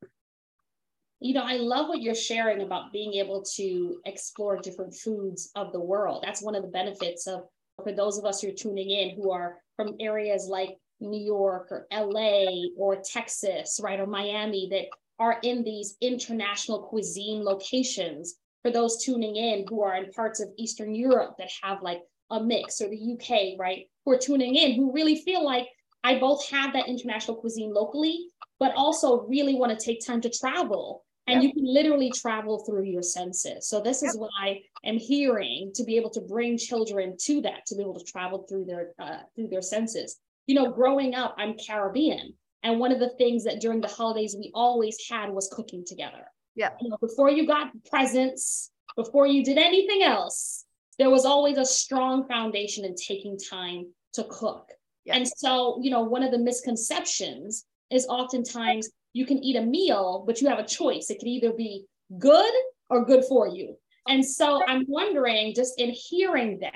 You 1.20 1.34
know, 1.34 1.44
I 1.44 1.56
love 1.56 1.88
what 1.88 2.02
you're 2.02 2.14
sharing 2.14 2.62
about 2.62 2.92
being 2.92 3.14
able 3.14 3.42
to 3.56 4.00
explore 4.04 4.58
different 4.58 4.94
foods 4.94 5.50
of 5.54 5.72
the 5.72 5.80
world. 5.80 6.22
That's 6.22 6.42
one 6.42 6.54
of 6.54 6.62
the 6.62 6.68
benefits 6.68 7.26
of 7.26 7.44
for 7.82 7.92
those 7.92 8.18
of 8.18 8.24
us 8.24 8.40
who 8.40 8.48
are 8.48 8.52
tuning 8.52 8.90
in 8.90 9.16
who 9.16 9.30
are 9.30 9.58
from 9.76 9.96
areas 10.00 10.46
like 10.48 10.76
New 11.00 11.20
York 11.20 11.68
or 11.70 11.86
LA 11.92 12.46
or 12.76 13.02
Texas, 13.04 13.80
right, 13.82 14.00
or 14.00 14.06
Miami 14.06 14.68
that 14.70 14.86
are 15.18 15.38
in 15.42 15.62
these 15.62 15.96
international 16.00 16.80
cuisine 16.80 17.44
locations. 17.44 18.36
For 18.62 18.70
those 18.70 19.04
tuning 19.04 19.36
in 19.36 19.66
who 19.68 19.82
are 19.82 19.94
in 19.94 20.10
parts 20.10 20.40
of 20.40 20.48
Eastern 20.56 20.94
Europe 20.94 21.34
that 21.38 21.50
have 21.62 21.82
like 21.82 22.00
a 22.30 22.42
mix, 22.42 22.80
or 22.80 22.88
the 22.88 23.12
UK, 23.12 23.58
right, 23.58 23.86
who 24.04 24.12
are 24.12 24.18
tuning 24.18 24.54
in 24.54 24.72
who 24.72 24.92
really 24.92 25.16
feel 25.16 25.44
like 25.44 25.68
I 26.02 26.18
both 26.18 26.48
have 26.48 26.72
that 26.72 26.88
international 26.88 27.36
cuisine 27.36 27.74
locally, 27.74 28.28
but 28.58 28.74
also 28.74 29.26
really 29.26 29.54
want 29.54 29.78
to 29.78 29.84
take 29.84 30.04
time 30.04 30.20
to 30.22 30.30
travel. 30.30 31.04
And 31.26 31.42
yep. 31.42 31.48
you 31.48 31.54
can 31.54 31.74
literally 31.74 32.10
travel 32.10 32.64
through 32.64 32.84
your 32.84 33.02
senses. 33.02 33.68
So 33.68 33.80
this 33.80 34.02
is 34.02 34.16
what 34.16 34.30
I 34.38 34.60
am 34.84 34.98
hearing 34.98 35.72
to 35.74 35.84
be 35.84 35.96
able 35.96 36.10
to 36.10 36.20
bring 36.20 36.58
children 36.58 37.16
to 37.22 37.40
that, 37.42 37.64
to 37.66 37.76
be 37.76 37.82
able 37.82 37.98
to 37.98 38.04
travel 38.04 38.46
through 38.46 38.66
their 38.66 38.92
uh, 38.98 39.20
through 39.34 39.48
their 39.48 39.62
senses 39.62 40.20
you 40.46 40.54
know, 40.54 40.70
growing 40.70 41.14
up, 41.14 41.34
I'm 41.38 41.56
Caribbean. 41.56 42.34
And 42.62 42.80
one 42.80 42.92
of 42.92 42.98
the 42.98 43.10
things 43.18 43.44
that 43.44 43.60
during 43.60 43.80
the 43.80 43.88
holidays 43.88 44.36
we 44.38 44.50
always 44.54 44.96
had 45.08 45.30
was 45.30 45.50
cooking 45.52 45.84
together. 45.86 46.24
Yeah. 46.54 46.70
You 46.80 46.88
know, 46.90 46.96
before 47.00 47.30
you 47.30 47.46
got 47.46 47.70
presents, 47.90 48.70
before 48.96 49.26
you 49.26 49.44
did 49.44 49.58
anything 49.58 50.02
else, 50.02 50.64
there 50.98 51.10
was 51.10 51.24
always 51.24 51.58
a 51.58 51.64
strong 51.64 52.26
foundation 52.26 52.84
in 52.84 52.94
taking 52.94 53.38
time 53.38 53.86
to 54.14 54.24
cook. 54.30 54.70
Yeah. 55.04 55.16
And 55.16 55.28
so, 55.28 55.78
you 55.82 55.90
know, 55.90 56.02
one 56.02 56.22
of 56.22 56.30
the 56.30 56.38
misconceptions 56.38 57.66
is 57.90 58.06
oftentimes 58.06 58.88
you 59.12 59.26
can 59.26 59.42
eat 59.42 59.56
a 59.56 59.62
meal, 59.62 60.24
but 60.26 60.40
you 60.40 60.48
have 60.48 60.58
a 60.58 60.66
choice. 60.66 61.10
It 61.10 61.18
could 61.18 61.28
either 61.28 61.52
be 61.52 61.84
good 62.18 62.52
or 62.88 63.04
good 63.04 63.24
for 63.24 63.48
you. 63.48 63.76
And 64.08 64.24
so 64.24 64.62
I'm 64.66 64.84
wondering, 64.86 65.54
just 65.54 65.80
in 65.80 65.90
hearing 65.90 66.58
that, 66.60 66.74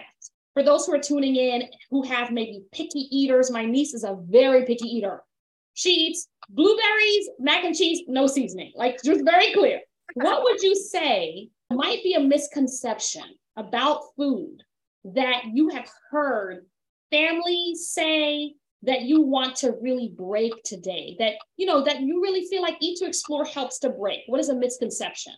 for 0.59 0.65
those 0.65 0.87
who 0.87 0.93
are 0.93 0.99
tuning 0.99 1.37
in 1.37 1.63
who 1.89 2.03
have 2.03 2.33
maybe 2.33 2.65
picky 2.73 3.07
eaters, 3.17 3.49
my 3.49 3.65
niece 3.65 3.95
is 3.95 4.03
a 4.03 4.19
very 4.29 4.65
picky 4.65 4.89
eater. 4.89 5.23
She 5.75 5.91
eats 5.91 6.27
blueberries, 6.49 7.29
mac 7.39 7.63
and 7.63 7.77
cheese, 7.77 8.01
no 8.09 8.27
seasoning, 8.27 8.73
like 8.75 9.01
just 9.05 9.25
very 9.25 9.53
clear. 9.53 9.81
What 10.15 10.43
would 10.43 10.61
you 10.61 10.75
say 10.75 11.51
might 11.71 12.03
be 12.03 12.15
a 12.15 12.21
misconception 12.21 13.23
about 13.57 14.01
food 14.17 14.65
that 15.05 15.45
you 15.53 15.69
have 15.69 15.89
heard 16.11 16.67
families 17.13 17.87
say 17.91 18.55
that 18.83 19.03
you 19.03 19.23
want 19.23 19.55
to 19.57 19.77
really 19.81 20.09
break 20.09 20.53
today 20.65 21.15
that 21.21 21.35
you 21.57 21.67
know 21.67 21.83
that 21.83 22.01
you 22.01 22.21
really 22.21 22.45
feel 22.47 22.63
like 22.63 22.77
eat 22.81 22.99
to 22.99 23.07
explore 23.07 23.45
helps 23.45 23.79
to 23.79 23.89
break 23.89 24.21
what 24.27 24.39
is 24.39 24.51
a 24.51 24.55
misconception 24.55 25.33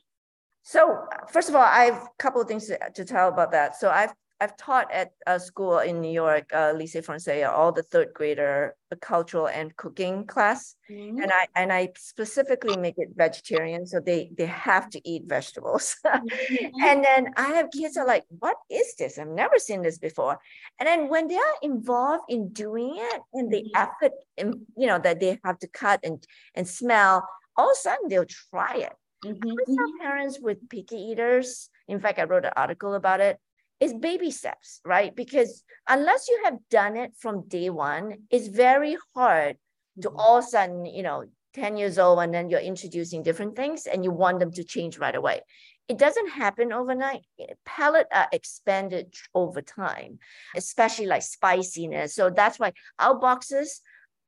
so 0.62 1.04
first 1.30 1.48
of 1.48 1.54
all 1.54 1.62
i 1.62 1.84
have 1.84 1.94
a 1.94 2.08
couple 2.18 2.40
of 2.40 2.48
things 2.48 2.66
to, 2.66 2.78
to 2.92 3.04
tell 3.04 3.28
about 3.28 3.52
that 3.52 3.76
so 3.76 3.88
i've 3.88 4.12
I've 4.40 4.56
taught 4.56 4.90
at 4.90 5.12
a 5.26 5.38
school 5.38 5.78
in 5.80 6.00
New 6.00 6.10
York, 6.10 6.50
uh, 6.52 6.72
Lycée 6.72 7.04
Français, 7.04 7.46
all 7.46 7.72
the 7.72 7.82
third 7.82 8.14
grader 8.14 8.74
cultural 9.02 9.46
and 9.48 9.76
cooking 9.76 10.26
class, 10.26 10.74
mm-hmm. 10.90 11.18
and 11.20 11.30
I 11.30 11.46
and 11.54 11.72
I 11.72 11.92
specifically 11.96 12.76
make 12.76 12.94
it 12.96 13.10
vegetarian, 13.14 13.86
so 13.86 14.00
they 14.00 14.30
they 14.36 14.46
have 14.46 14.88
to 14.90 15.08
eat 15.08 15.24
vegetables. 15.26 15.96
mm-hmm. 16.06 16.82
And 16.82 17.04
then 17.04 17.32
I 17.36 17.48
have 17.52 17.70
kids 17.70 17.96
are 17.98 18.06
like, 18.06 18.24
"What 18.38 18.56
is 18.70 18.94
this? 18.96 19.18
I've 19.18 19.28
never 19.28 19.58
seen 19.58 19.82
this 19.82 19.98
before." 19.98 20.38
And 20.78 20.86
then 20.86 21.08
when 21.08 21.28
they 21.28 21.36
are 21.36 21.56
involved 21.62 22.24
in 22.30 22.48
doing 22.52 22.96
it, 22.96 23.20
and 23.34 23.52
the 23.52 23.62
mm-hmm. 23.62 23.76
effort, 23.76 24.12
in, 24.38 24.66
you 24.76 24.86
know, 24.86 24.98
that 24.98 25.20
they 25.20 25.38
have 25.44 25.58
to 25.58 25.68
cut 25.68 26.00
and 26.02 26.26
and 26.54 26.66
smell, 26.66 27.28
all 27.56 27.70
of 27.70 27.76
a 27.76 27.78
sudden 27.78 28.08
they'll 28.08 28.24
try 28.24 28.76
it. 28.76 28.92
Mm-hmm. 29.24 29.74
Tell 29.76 29.92
parents 30.00 30.38
with 30.40 30.66
picky 30.70 30.96
eaters. 30.96 31.68
In 31.88 32.00
fact, 32.00 32.18
I 32.18 32.24
wrote 32.24 32.46
an 32.46 32.52
article 32.56 32.94
about 32.94 33.20
it 33.20 33.38
is 33.80 33.94
baby 33.94 34.30
steps, 34.30 34.80
right? 34.84 35.14
Because 35.16 35.64
unless 35.88 36.28
you 36.28 36.42
have 36.44 36.58
done 36.70 36.96
it 36.96 37.12
from 37.18 37.48
day 37.48 37.70
one, 37.70 38.24
it's 38.30 38.48
very 38.48 38.96
hard 39.14 39.56
to 40.02 40.08
mm-hmm. 40.08 40.18
all 40.18 40.38
of 40.38 40.44
a 40.44 40.46
sudden, 40.46 40.84
you 40.84 41.02
know, 41.02 41.24
10 41.54 41.76
years 41.76 41.98
old 41.98 42.20
and 42.20 42.32
then 42.32 42.48
you're 42.48 42.60
introducing 42.60 43.22
different 43.22 43.56
things 43.56 43.86
and 43.86 44.04
you 44.04 44.12
want 44.12 44.38
them 44.38 44.52
to 44.52 44.62
change 44.62 44.98
right 44.98 45.16
away. 45.16 45.40
It 45.88 45.98
doesn't 45.98 46.28
happen 46.28 46.72
overnight. 46.72 47.22
Palate 47.64 48.06
are 48.14 48.28
expanded 48.32 49.12
over 49.34 49.60
time, 49.60 50.20
especially 50.54 51.06
like 51.06 51.22
spiciness. 51.22 52.14
So 52.14 52.30
that's 52.30 52.60
why 52.60 52.74
our 53.00 53.18
boxes, 53.18 53.80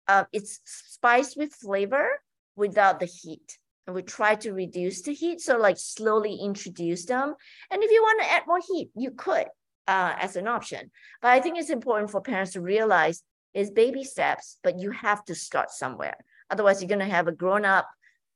uh, 0.08 0.24
it's 0.32 0.58
spiced 0.64 1.36
with 1.36 1.54
flavor 1.54 2.08
without 2.56 2.98
the 2.98 3.06
heat 3.06 3.58
and 3.86 3.94
we 3.96 4.02
try 4.02 4.34
to 4.36 4.52
reduce 4.52 5.02
the 5.02 5.12
heat. 5.12 5.40
So 5.40 5.58
like 5.58 5.76
slowly 5.78 6.36
introduce 6.36 7.04
them. 7.04 7.34
And 7.70 7.82
if 7.82 7.90
you 7.90 8.02
want 8.02 8.22
to 8.22 8.32
add 8.32 8.42
more 8.46 8.60
heat, 8.66 8.90
you 8.94 9.10
could 9.10 9.46
uh, 9.88 10.14
as 10.18 10.36
an 10.36 10.48
option. 10.48 10.90
But 11.20 11.32
I 11.32 11.40
think 11.40 11.58
it's 11.58 11.70
important 11.70 12.10
for 12.10 12.20
parents 12.20 12.52
to 12.52 12.60
realize 12.60 13.22
is 13.54 13.70
baby 13.70 14.04
steps, 14.04 14.58
but 14.62 14.78
you 14.78 14.90
have 14.92 15.24
to 15.26 15.34
start 15.34 15.70
somewhere. 15.70 16.16
Otherwise, 16.50 16.80
you're 16.80 16.88
going 16.88 17.00
to 17.00 17.04
have 17.06 17.28
a 17.28 17.32
grown 17.32 17.64
up 17.64 17.88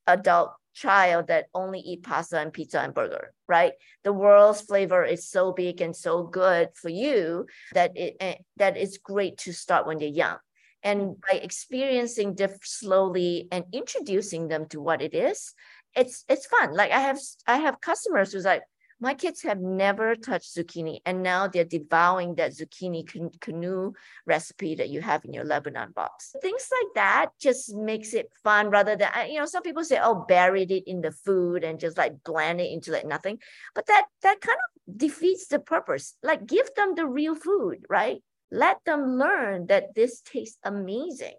adult 0.07 0.53
child 0.75 1.29
that 1.29 1.47
only 1.55 1.81
eat 1.81 2.03
pasta 2.03 2.39
and 2.39 2.53
pizza 2.53 2.81
and 2.81 2.93
burger, 2.93 3.33
right? 3.49 3.73
The 4.05 4.13
world's 4.13 4.61
flavor 4.61 5.05
is 5.05 5.29
so 5.29 5.53
big 5.53 5.81
and 5.81 5.97
so 5.97 6.23
good 6.23 6.69
for 6.75 6.91
you 6.91 7.47
that 7.73 7.97
it 7.97 8.17
eh, 8.21 8.35
that 8.59 8.77
it's 8.77 8.99
great 8.99 9.39
to 9.39 9.53
start 9.53 9.87
when 9.87 9.99
they're 9.99 10.09
young. 10.09 10.37
And 10.83 11.21
by 11.21 11.39
experiencing 11.39 12.35
diff 12.35 12.59
slowly 12.63 13.49
and 13.51 13.65
introducing 13.73 14.49
them 14.49 14.67
to 14.69 14.81
what 14.81 15.03
it 15.03 15.15
is, 15.15 15.53
it's 15.95 16.25
it's 16.29 16.47
fun. 16.47 16.75
Like 16.75 16.93
I 16.93 17.01
have 17.01 17.19
I 17.47 17.59
have 17.59 17.81
customers 17.81 18.33
who's 18.33 18.45
like, 18.45 18.63
my 19.01 19.15
kids 19.15 19.43
have 19.43 19.61
never 19.61 20.15
touched 20.15 20.55
zucchini 20.55 21.01
and 21.05 21.23
now 21.23 21.49
they're 21.49 21.65
devouring 21.65 22.35
that 22.37 22.53
zucchini 22.53 23.07
canoe 23.41 23.93
recipe 24.25 24.75
that 24.75 24.89
you 24.89 25.03
have 25.03 25.25
in 25.25 25.33
your 25.33 25.45
lebanon 25.45 25.93
box. 25.93 26.35
Things 26.41 26.69
like 26.71 26.95
that 26.95 27.31
just 27.41 27.75
makes 27.75 28.15
it 28.15 28.31
fun 28.43 28.71
rather 28.71 28.97
than 28.97 29.11
you 29.29 29.39
know 29.39 29.47
some 29.47 29.63
people 29.63 29.85
say 29.85 29.99
oh 30.03 30.25
buried 30.29 30.71
it 30.71 30.85
in 30.87 31.01
the 31.01 31.13
food 31.13 31.65
and 31.65 31.81
just 31.81 31.99
like 31.99 32.23
blend 32.25 32.61
it 32.61 32.71
into 32.71 32.93
like 32.93 33.07
nothing. 33.07 33.39
But 33.75 33.87
that 33.87 34.07
that 34.23 34.41
kind 34.41 34.59
of 34.59 34.99
defeats 34.99 35.49
the 35.49 35.59
purpose. 35.59 36.15
Like 36.23 36.47
give 36.47 36.69
them 36.75 36.95
the 36.95 37.07
real 37.07 37.35
food 37.35 37.85
right 37.89 38.23
let 38.51 38.79
them 38.87 39.19
learn 39.19 39.67
that 39.67 39.95
this 39.95 40.21
tastes 40.21 40.59
amazing 40.65 41.35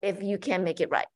if 0.00 0.22
you 0.22 0.38
can 0.38 0.64
make 0.64 0.80
it 0.80 0.90
right. 0.90 1.06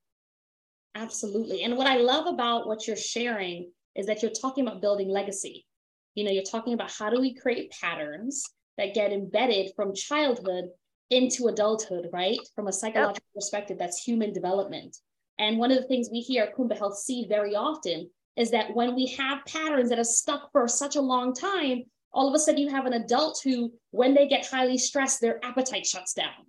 Absolutely. 0.94 1.62
And 1.62 1.76
what 1.76 1.87
I 1.87 1.96
love 1.96 2.26
about 2.26 2.66
what 2.66 2.87
you're 2.87 2.96
sharing 2.96 3.70
is 3.94 4.06
that 4.06 4.23
you're 4.23 4.30
talking 4.30 4.66
about 4.66 4.80
building 4.80 5.08
legacy. 5.08 5.66
You 6.14 6.25
know, 6.25 6.30
you're 6.30 6.42
talking 6.42 6.73
about 6.73 6.90
how 6.90 7.11
do 7.11 7.20
we 7.20 7.35
create 7.35 7.70
patterns 7.70 8.44
that 8.78 8.94
get 8.94 9.12
embedded 9.12 9.73
from 9.76 9.94
childhood 9.94 10.66
into 11.11 11.49
adulthood, 11.49 12.08
right? 12.12 12.38
From 12.54 12.68
a 12.68 12.73
psychological 12.73 13.26
yep. 13.28 13.35
perspective, 13.35 13.78
that's 13.78 14.02
human 14.02 14.32
development. 14.32 14.96
And 15.38 15.58
one 15.58 15.70
of 15.70 15.78
the 15.78 15.87
things 15.87 16.08
we 16.11 16.20
hear 16.20 16.44
at 16.44 16.56
Kumba 16.56 16.78
Health 16.78 16.99
see 16.99 17.26
very 17.28 17.54
often 17.54 18.10
is 18.36 18.50
that 18.50 18.75
when 18.75 18.95
we 18.95 19.06
have 19.19 19.45
patterns 19.47 19.90
that 19.90 19.99
are 19.99 20.04
stuck 20.04 20.50
for 20.52 20.69
such 20.69 20.97
a 20.97 21.00
long 21.00 21.34
time, 21.34 21.84
all 22.16 22.26
of 22.26 22.34
a 22.34 22.38
sudden 22.38 22.60
you 22.60 22.70
have 22.70 22.86
an 22.86 22.94
adult 22.94 23.40
who, 23.44 23.72
when 23.90 24.14
they 24.14 24.26
get 24.26 24.46
highly 24.46 24.78
stressed, 24.78 25.20
their 25.20 25.38
appetite 25.44 25.86
shuts 25.86 26.14
down. 26.14 26.46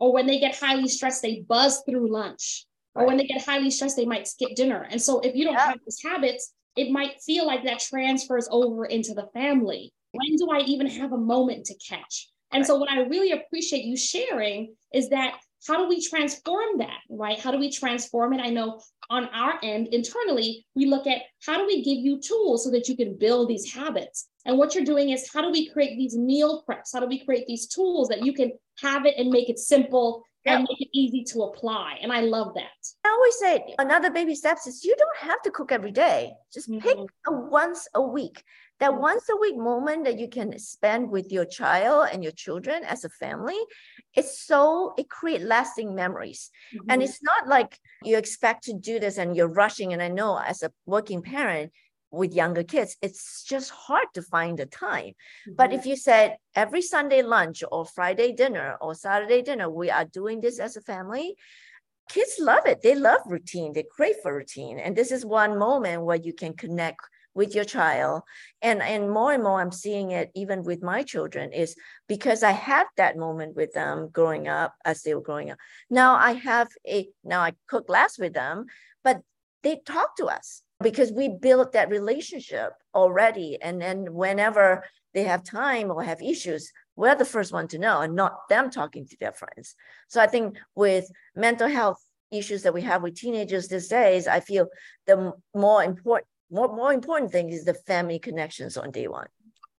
Or 0.00 0.12
when 0.12 0.26
they 0.26 0.40
get 0.40 0.56
highly 0.58 0.88
stressed, 0.88 1.20
they 1.20 1.44
buzz 1.46 1.82
through 1.88 2.10
lunch. 2.10 2.64
Right. 2.94 3.02
Or 3.02 3.06
when 3.06 3.18
they 3.18 3.26
get 3.26 3.44
highly 3.44 3.70
stressed, 3.70 3.96
they 3.96 4.06
might 4.06 4.26
skip 4.26 4.54
dinner. 4.56 4.88
And 4.90 5.00
so 5.00 5.20
if 5.20 5.36
you 5.36 5.44
don't 5.44 5.52
yeah. 5.52 5.66
have 5.66 5.78
these 5.84 6.00
habits, 6.02 6.54
it 6.76 6.90
might 6.90 7.20
feel 7.20 7.46
like 7.46 7.62
that 7.64 7.80
transfers 7.80 8.48
over 8.50 8.86
into 8.86 9.12
the 9.12 9.28
family. 9.34 9.92
When 10.12 10.36
do 10.36 10.48
I 10.50 10.60
even 10.60 10.86
have 10.86 11.12
a 11.12 11.18
moment 11.18 11.66
to 11.66 11.74
catch? 11.74 12.30
And 12.50 12.60
right. 12.60 12.66
so, 12.66 12.76
what 12.76 12.90
I 12.90 13.00
really 13.00 13.32
appreciate 13.32 13.84
you 13.84 13.96
sharing 13.96 14.74
is 14.92 15.10
that 15.10 15.36
how 15.66 15.76
do 15.76 15.88
we 15.88 16.00
transform 16.00 16.78
that, 16.78 16.98
right? 17.08 17.38
How 17.38 17.50
do 17.50 17.58
we 17.58 17.70
transform 17.70 18.32
it? 18.32 18.40
I 18.40 18.50
know 18.50 18.80
on 19.10 19.26
our 19.26 19.58
end, 19.62 19.88
internally, 19.88 20.66
we 20.74 20.86
look 20.86 21.06
at 21.06 21.22
how 21.44 21.58
do 21.58 21.66
we 21.66 21.82
give 21.82 21.98
you 21.98 22.20
tools 22.20 22.64
so 22.64 22.70
that 22.70 22.88
you 22.88 22.96
can 22.96 23.16
build 23.18 23.48
these 23.48 23.72
habits? 23.72 24.28
And 24.44 24.58
what 24.58 24.74
you're 24.74 24.84
doing 24.84 25.10
is 25.10 25.30
how 25.32 25.42
do 25.42 25.50
we 25.50 25.68
create 25.68 25.96
these 25.96 26.16
meal 26.16 26.64
preps? 26.68 26.90
How 26.92 27.00
do 27.00 27.06
we 27.06 27.24
create 27.24 27.46
these 27.46 27.68
tools 27.68 28.08
that 28.08 28.24
you 28.24 28.32
can 28.32 28.52
have 28.80 29.06
it 29.06 29.14
and 29.16 29.30
make 29.30 29.48
it 29.48 29.58
simple 29.58 30.24
yep. 30.44 30.58
and 30.58 30.68
make 30.68 30.80
it 30.80 30.88
easy 30.92 31.24
to 31.24 31.42
apply? 31.42 31.98
And 32.02 32.12
I 32.12 32.20
love 32.20 32.54
that. 32.54 32.70
I 33.04 33.08
always 33.08 33.38
say 33.38 33.74
another 33.78 34.10
baby 34.10 34.34
steps 34.34 34.66
is 34.66 34.84
you 34.84 34.94
don't 34.96 35.30
have 35.30 35.42
to 35.42 35.50
cook 35.50 35.72
every 35.72 35.92
day. 35.92 36.32
Just 36.52 36.70
mm-hmm. 36.70 36.80
pick 36.80 36.98
a 37.26 37.32
once 37.32 37.88
a 37.94 38.02
week. 38.02 38.44
That 38.80 38.98
once 38.98 39.28
a 39.28 39.36
week 39.36 39.56
moment 39.56 40.04
that 40.06 40.18
you 40.18 40.28
can 40.28 40.58
spend 40.58 41.08
with 41.08 41.30
your 41.30 41.44
child 41.44 42.08
and 42.12 42.20
your 42.20 42.32
children 42.32 42.82
as 42.82 43.04
a 43.04 43.08
family, 43.08 43.58
it's 44.14 44.44
so 44.44 44.94
it 44.98 45.08
creates 45.08 45.44
lasting 45.44 45.94
memories. 45.94 46.50
Mm-hmm. 46.74 46.90
And 46.90 47.02
it's 47.02 47.22
not 47.22 47.46
like 47.46 47.78
you 48.02 48.16
expect 48.16 48.64
to 48.64 48.72
do 48.72 48.98
this 48.98 49.18
and 49.18 49.36
you're 49.36 49.46
rushing. 49.46 49.92
And 49.92 50.02
I 50.02 50.08
know 50.08 50.36
as 50.36 50.64
a 50.64 50.72
working 50.84 51.22
parent, 51.22 51.70
with 52.12 52.34
younger 52.34 52.62
kids, 52.62 52.96
it's 53.00 53.42
just 53.42 53.70
hard 53.70 54.06
to 54.14 54.22
find 54.22 54.58
the 54.58 54.66
time. 54.66 55.14
Mm-hmm. 55.14 55.54
But 55.56 55.72
if 55.72 55.86
you 55.86 55.96
said 55.96 56.36
every 56.54 56.82
Sunday 56.82 57.22
lunch 57.22 57.64
or 57.72 57.86
Friday 57.86 58.32
dinner 58.32 58.76
or 58.80 58.94
Saturday 58.94 59.42
dinner, 59.42 59.68
we 59.70 59.90
are 59.90 60.04
doing 60.04 60.40
this 60.40 60.60
as 60.60 60.76
a 60.76 60.82
family, 60.82 61.34
kids 62.10 62.36
love 62.38 62.66
it. 62.66 62.82
They 62.82 62.94
love 62.94 63.20
routine. 63.26 63.72
They 63.72 63.84
crave 63.90 64.16
for 64.22 64.36
routine. 64.36 64.78
And 64.78 64.94
this 64.94 65.10
is 65.10 65.24
one 65.24 65.58
moment 65.58 66.04
where 66.04 66.18
you 66.18 66.34
can 66.34 66.52
connect 66.52 67.00
with 67.34 67.54
your 67.54 67.64
child. 67.64 68.20
And, 68.60 68.82
and 68.82 69.10
more 69.10 69.32
and 69.32 69.42
more, 69.42 69.58
I'm 69.58 69.72
seeing 69.72 70.10
it 70.10 70.30
even 70.34 70.62
with 70.64 70.82
my 70.82 71.02
children, 71.02 71.50
is 71.52 71.74
because 72.06 72.42
I 72.42 72.50
had 72.50 72.84
that 72.98 73.16
moment 73.16 73.56
with 73.56 73.72
them 73.72 74.10
growing 74.12 74.48
up 74.48 74.74
as 74.84 75.02
they 75.02 75.14
were 75.14 75.22
growing 75.22 75.50
up. 75.50 75.56
Now 75.88 76.16
I 76.16 76.32
have 76.32 76.68
a, 76.86 77.08
now 77.24 77.40
I 77.40 77.52
cook 77.68 77.88
less 77.88 78.18
with 78.18 78.34
them, 78.34 78.66
but 79.02 79.22
they 79.62 79.80
talk 79.86 80.16
to 80.16 80.26
us 80.26 80.62
because 80.82 81.12
we 81.12 81.28
built 81.28 81.72
that 81.72 81.90
relationship 81.90 82.72
already. 82.94 83.58
And 83.60 83.80
then 83.80 84.12
whenever 84.12 84.84
they 85.14 85.24
have 85.24 85.44
time 85.44 85.90
or 85.90 86.02
have 86.02 86.22
issues, 86.22 86.72
we're 86.96 87.14
the 87.14 87.24
first 87.24 87.52
one 87.52 87.68
to 87.68 87.78
know 87.78 88.00
and 88.00 88.14
not 88.14 88.48
them 88.48 88.70
talking 88.70 89.06
to 89.06 89.16
their 89.18 89.32
friends. 89.32 89.74
So 90.08 90.20
I 90.20 90.26
think 90.26 90.56
with 90.74 91.10
mental 91.34 91.68
health 91.68 91.98
issues 92.30 92.62
that 92.62 92.74
we 92.74 92.82
have 92.82 93.02
with 93.02 93.16
teenagers 93.16 93.68
these 93.68 93.88
days, 93.88 94.26
I 94.26 94.40
feel 94.40 94.66
the 95.06 95.32
more 95.54 95.82
important 95.82 96.26
more, 96.52 96.68
more 96.68 96.92
important 96.92 97.32
thing 97.32 97.48
is 97.48 97.64
the 97.64 97.72
family 97.72 98.18
connections 98.18 98.76
on 98.76 98.90
day 98.90 99.08
one. 99.08 99.26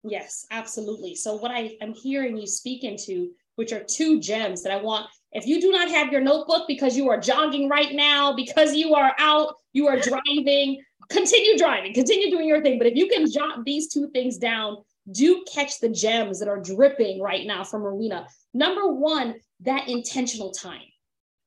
Yes, 0.02 0.44
absolutely. 0.50 1.14
So 1.14 1.36
what 1.36 1.52
I 1.52 1.76
am 1.80 1.94
hearing 1.94 2.36
you 2.36 2.48
speak 2.48 2.82
into, 2.82 3.30
which 3.54 3.72
are 3.72 3.82
two 3.82 4.20
gems 4.20 4.62
that 4.64 4.72
I 4.72 4.82
want 4.82 5.06
if 5.34 5.46
you 5.46 5.60
do 5.60 5.70
not 5.72 5.90
have 5.90 6.12
your 6.12 6.20
notebook 6.20 6.66
because 6.68 6.96
you 6.96 7.10
are 7.10 7.20
jogging 7.20 7.68
right 7.68 7.92
now, 7.92 8.32
because 8.32 8.74
you 8.74 8.94
are 8.94 9.14
out, 9.18 9.56
you 9.72 9.88
are 9.88 9.98
driving, 9.98 10.80
continue 11.10 11.58
driving, 11.58 11.92
continue 11.92 12.30
doing 12.30 12.48
your 12.48 12.62
thing. 12.62 12.78
But 12.78 12.86
if 12.86 12.96
you 12.96 13.08
can 13.08 13.30
jot 13.30 13.64
these 13.64 13.88
two 13.92 14.08
things 14.10 14.38
down, 14.38 14.78
do 15.10 15.44
catch 15.52 15.80
the 15.80 15.88
gems 15.88 16.38
that 16.38 16.48
are 16.48 16.60
dripping 16.60 17.20
right 17.20 17.46
now 17.46 17.64
from 17.64 17.82
Rowena. 17.82 18.28
Number 18.54 18.86
one, 18.86 19.34
that 19.60 19.88
intentional 19.88 20.52
time. 20.52 20.86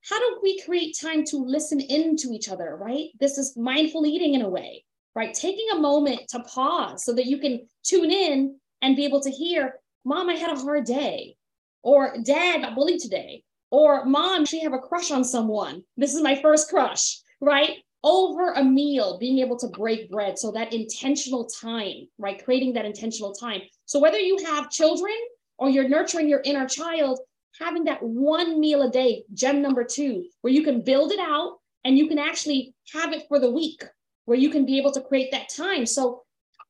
How 0.08 0.20
do 0.20 0.40
we 0.44 0.62
create 0.62 0.98
time 1.00 1.24
to 1.26 1.38
listen 1.38 1.80
into 1.80 2.32
each 2.32 2.50
other, 2.50 2.78
right? 2.80 3.10
This 3.20 3.38
is 3.38 3.58
mindful 3.58 4.06
eating 4.06 4.36
in 4.36 4.42
a 4.42 4.50
way, 4.50 4.84
right? 5.16 5.34
Taking 5.34 5.68
a 5.74 5.80
moment 5.80 6.22
to 6.30 6.42
pause 6.42 7.04
so 7.04 7.14
that 7.14 7.26
you 7.26 7.40
can 7.40 7.68
tune 7.84 8.12
in 8.12 8.58
and 8.82 8.96
be 8.96 9.06
able 9.06 9.22
to 9.22 9.32
hear, 9.32 9.76
Mom, 10.06 10.30
I 10.30 10.36
had 10.36 10.56
a 10.56 10.60
hard 10.60 10.86
day, 10.86 11.36
or 11.84 12.18
Dad 12.24 12.62
got 12.62 12.76
bullied 12.76 13.00
today, 13.02 13.44
or 13.72 14.06
mom, 14.06 14.46
she 14.46 14.62
have 14.62 14.74
a 14.74 14.80
crush 14.80 15.12
on 15.12 15.24
someone. 15.24 15.84
This 15.98 16.14
is 16.14 16.22
my 16.22 16.40
first 16.42 16.70
crush, 16.70 17.20
right? 17.42 17.78
Over 18.04 18.54
a 18.54 18.64
meal, 18.64 19.18
being 19.20 19.40
able 19.40 19.58
to 19.58 19.68
break 19.68 20.10
bread. 20.10 20.40
So 20.40 20.52
that 20.52 20.74
intentional 20.74 21.46
time, 21.46 22.08
right? 22.18 22.44
Creating 22.44 22.74
that 22.74 22.86
intentional 22.86 23.34
time. 23.34 23.62
So 23.86 24.00
whether 24.00 24.20
you 24.20 24.38
have 24.46 24.70
children 24.70 25.14
or 25.58 25.70
you're 25.70 25.90
nurturing 25.90 26.30
your 26.30 26.42
inner 26.46 26.68
child, 26.68 27.20
having 27.60 27.86
that 27.86 28.02
one 28.02 28.60
meal 28.60 28.84
a 28.84 28.90
day, 28.90 29.24
gem 29.34 29.62
number 29.62 29.84
two, 29.84 30.26
where 30.42 30.54
you 30.54 30.64
can 30.64 30.82
build 30.82 31.12
it 31.12 31.20
out 31.20 31.58
and 31.84 31.98
you 31.98 32.08
can 32.08 32.20
actually 32.20 32.74
have 32.94 33.14
it 33.14 33.24
for 33.28 33.40
the 33.40 33.52
week, 33.52 33.84
where 34.26 34.38
you 34.38 34.50
can 34.50 34.66
be 34.66 34.78
able 34.78 34.92
to 34.92 35.02
create 35.02 35.32
that 35.32 35.50
time. 35.50 35.86
So, 35.86 36.24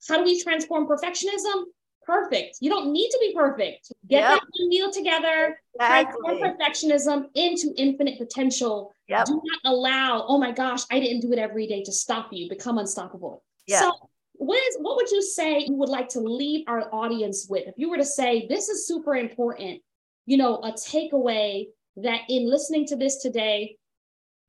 how 0.08 0.18
do 0.18 0.24
we 0.24 0.42
transform 0.42 0.88
perfectionism? 0.88 1.64
Perfect. 2.08 2.60
You 2.62 2.70
don't 2.70 2.94
need 2.94 3.10
to 3.10 3.18
be 3.20 3.34
perfect. 3.36 3.92
Get 4.08 4.22
yep. 4.22 4.30
that 4.30 4.42
one 4.58 4.70
meal 4.70 4.90
together, 4.90 5.60
exactly. 5.76 6.42
perfectionism 6.42 7.26
into 7.36 7.74
infinite 7.76 8.18
potential. 8.18 8.94
Yep. 9.10 9.26
Do 9.26 9.42
not 9.44 9.74
allow, 9.74 10.26
oh 10.26 10.38
my 10.38 10.52
gosh, 10.52 10.84
I 10.90 11.02
didn't 11.02 11.20
do 11.20 11.34
it 11.34 11.38
every 11.38 11.68
day 11.68 11.84
to 11.84 11.92
stop 11.92 12.30
you, 12.32 12.48
become 12.48 12.78
unstoppable. 12.78 13.44
Yep. 13.68 13.82
So, 13.82 13.92
what 14.38 14.58
is 14.70 14.78
what 14.80 14.96
would 14.96 15.10
you 15.12 15.22
say 15.22 15.66
you 15.68 15.74
would 15.74 15.90
like 15.90 16.08
to 16.08 16.20
leave 16.20 16.64
our 16.68 16.94
audience 16.94 17.48
with 17.50 17.68
if 17.68 17.74
you 17.76 17.90
were 17.90 17.98
to 17.98 18.06
say 18.06 18.46
this 18.48 18.70
is 18.70 18.88
super 18.88 19.16
important 19.16 19.82
you 20.28 20.38
know 20.38 20.58
a 20.58 20.72
takeaway 20.74 21.66
that 21.96 22.22
in 22.30 22.48
listening 22.48 22.86
to 22.86 22.96
this 22.96 23.18
today 23.18 23.76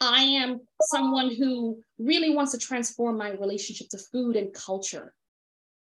i 0.03 0.21
am 0.21 0.61
someone 0.83 1.35
who 1.35 1.81
really 1.99 2.35
wants 2.35 2.53
to 2.53 2.59
transform 2.59 3.16
my 3.16 3.31
relationship 3.31 3.88
to 3.88 3.97
food 4.12 4.37
and 4.37 4.53
culture 4.53 5.14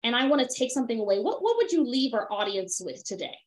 and 0.07 0.15
i 0.15 0.25
want 0.25 0.41
to 0.41 0.57
take 0.57 0.71
something 0.71 0.99
away 0.99 1.19
what, 1.19 1.43
what 1.43 1.57
would 1.57 1.71
you 1.71 1.83
leave 1.83 2.13
our 2.13 2.31
audience 2.31 2.81
with 2.83 3.03
today 3.03 3.37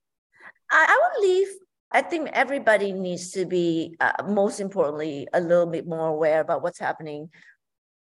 i, 0.70 0.86
I 0.88 1.00
would 1.02 1.28
leave 1.28 1.48
I 1.92 2.02
think 2.02 2.30
everybody 2.32 2.92
needs 2.92 3.32
to 3.32 3.44
be, 3.44 3.96
uh, 4.00 4.12
most 4.28 4.60
importantly, 4.60 5.26
a 5.32 5.40
little 5.40 5.66
bit 5.66 5.88
more 5.88 6.06
aware 6.06 6.40
about 6.40 6.62
what's 6.62 6.78
happening 6.78 7.30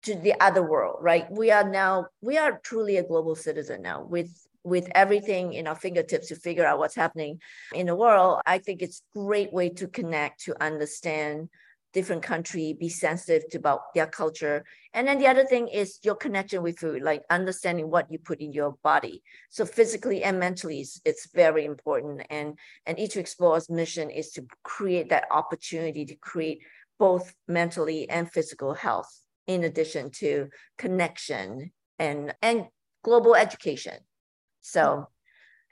to 0.03 0.15
the 0.15 0.35
other 0.41 0.63
world, 0.63 0.99
right? 1.01 1.27
We 1.31 1.51
are 1.51 1.69
now, 1.69 2.09
we 2.21 2.37
are 2.37 2.61
truly 2.63 2.99
a 2.99 3.03
global 3.03 3.35
citizen 3.35 3.83
now 3.83 4.03
with 4.03 4.31
with 4.65 4.89
everything 4.95 5.55
in 5.55 5.67
our 5.67 5.75
fingertips 5.75 6.29
to 6.29 6.37
figure 6.37 6.67
out 6.67 6.79
what's 6.79 6.95
happening 6.95 7.41
in 7.73 7.87
the 7.87 7.97
world. 7.97 8.41
I 8.45 8.59
think 8.59 8.83
it's 8.83 9.01
a 9.15 9.19
great 9.19 9.51
way 9.53 9.71
to 9.71 9.89
connect, 9.89 10.45
to 10.45 10.63
understand 10.63 11.49
different 11.93 12.23
country, 12.23 12.77
be 12.79 12.89
sensitive 12.89 13.49
to 13.51 13.59
about 13.59 13.95
their 13.95 14.07
culture. 14.07 14.65
And 14.93 15.09
then 15.09 15.19
the 15.19 15.27
other 15.27 15.45
thing 15.45 15.69
is 15.69 15.99
your 16.03 16.15
connection 16.15 16.63
with 16.63 16.79
food, 16.79 17.03
like 17.03 17.23
understanding 17.31 17.91
what 17.91 18.11
you 18.11 18.19
put 18.19 18.41
in 18.41 18.53
your 18.53 18.77
body. 18.83 19.23
So 19.51 19.65
physically 19.65 20.23
and 20.23 20.39
mentally, 20.39 20.81
it's, 20.81 21.01
it's 21.05 21.29
very 21.35 21.65
important. 21.65 22.27
And, 22.31 22.59
and 22.87 22.99
Eat 22.99 23.13
to 23.13 23.21
Explore's 23.21 23.71
mission 23.71 24.11
is 24.11 24.31
to 24.33 24.45
create 24.65 25.09
that 25.11 25.27
opportunity 25.31 26.05
to 26.07 26.17
create 26.17 26.63
both 26.99 27.33
mentally 27.47 28.09
and 28.11 28.31
physical 28.31 28.75
health 28.75 29.09
in 29.47 29.65
addition 29.65 30.11
to 30.11 30.49
connection 30.77 31.73
and 31.99 32.35
and 32.43 32.67
global 33.03 33.35
education 33.35 33.95
so 34.61 34.81
mm-hmm. 34.81 35.03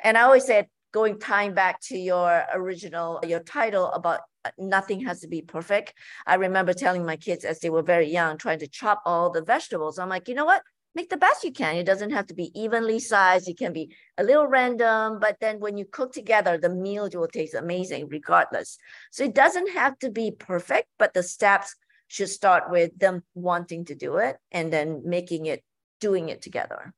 and 0.03 0.17
i 0.17 0.23
always 0.23 0.45
said 0.45 0.67
going 0.93 1.19
time 1.19 1.55
back 1.55 1.81
to 1.81 1.97
your 1.97 2.45
original 2.55 3.21
your 3.27 3.41
title 3.41 3.93
about 3.93 4.21
Uh, 4.47 4.51
nothing 4.59 5.01
has 5.05 5.21
to 5.21 5.29
be 5.29 5.43
perfect. 5.43 5.95
I 6.27 6.37
remember 6.37 6.73
telling 6.73 7.05
my 7.05 7.17
kids 7.17 7.45
as 7.45 7.59
they 7.59 7.71
were 7.71 7.83
very 7.83 8.09
young 8.09 8.39
trying 8.39 8.61
to 8.61 8.69
chop 8.69 9.03
all 9.05 9.31
the 9.31 9.43
vegetables. 9.43 9.99
I'm 9.99 10.09
like 10.09 10.29
you 10.29 10.35
know 10.35 10.45
what? 10.45 10.63
Make 10.95 11.11
the 11.11 11.17
best 11.17 11.45
you 11.45 11.53
can. 11.53 11.77
It 11.77 11.85
doesn't 11.85 12.13
have 12.13 12.27
to 12.29 12.35
be 12.35 12.53
evenly 12.55 13.01
sized. 13.01 13.49
It 13.49 13.59
can 13.59 13.73
be 13.73 13.95
a 14.17 14.23
little 14.23 14.47
random 14.47 15.19
but 15.21 15.39
then 15.41 15.59
when 15.59 15.77
you 15.77 15.85
cook 15.85 16.13
together 16.13 16.59
the 16.59 16.69
meal 16.69 17.09
will 17.13 17.27
taste 17.27 17.55
amazing 17.55 18.09
regardless. 18.09 18.79
So 19.11 19.25
it 19.25 19.35
doesn't 19.35 19.71
have 19.73 19.99
to 20.01 20.11
be 20.11 20.31
perfect 20.31 20.89
but 20.99 21.13
the 21.13 21.23
steps 21.23 21.75
should 22.09 22.29
start 22.29 22.71
with 22.71 22.97
them 22.99 23.25
wanting 23.35 23.85
to 23.87 23.95
do 23.97 24.19
it 24.19 24.37
and 24.53 24.73
then 24.73 25.03
making 25.05 25.47
it 25.47 25.65
doing 26.01 26.29
it 26.29 26.41
together. 26.41 26.95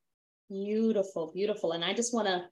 Beautiful 0.51 1.33
beautiful. 1.33 1.73
And 1.73 1.85
i 1.85 1.95
just 1.95 2.13
want 2.13 2.29
to 2.29 2.45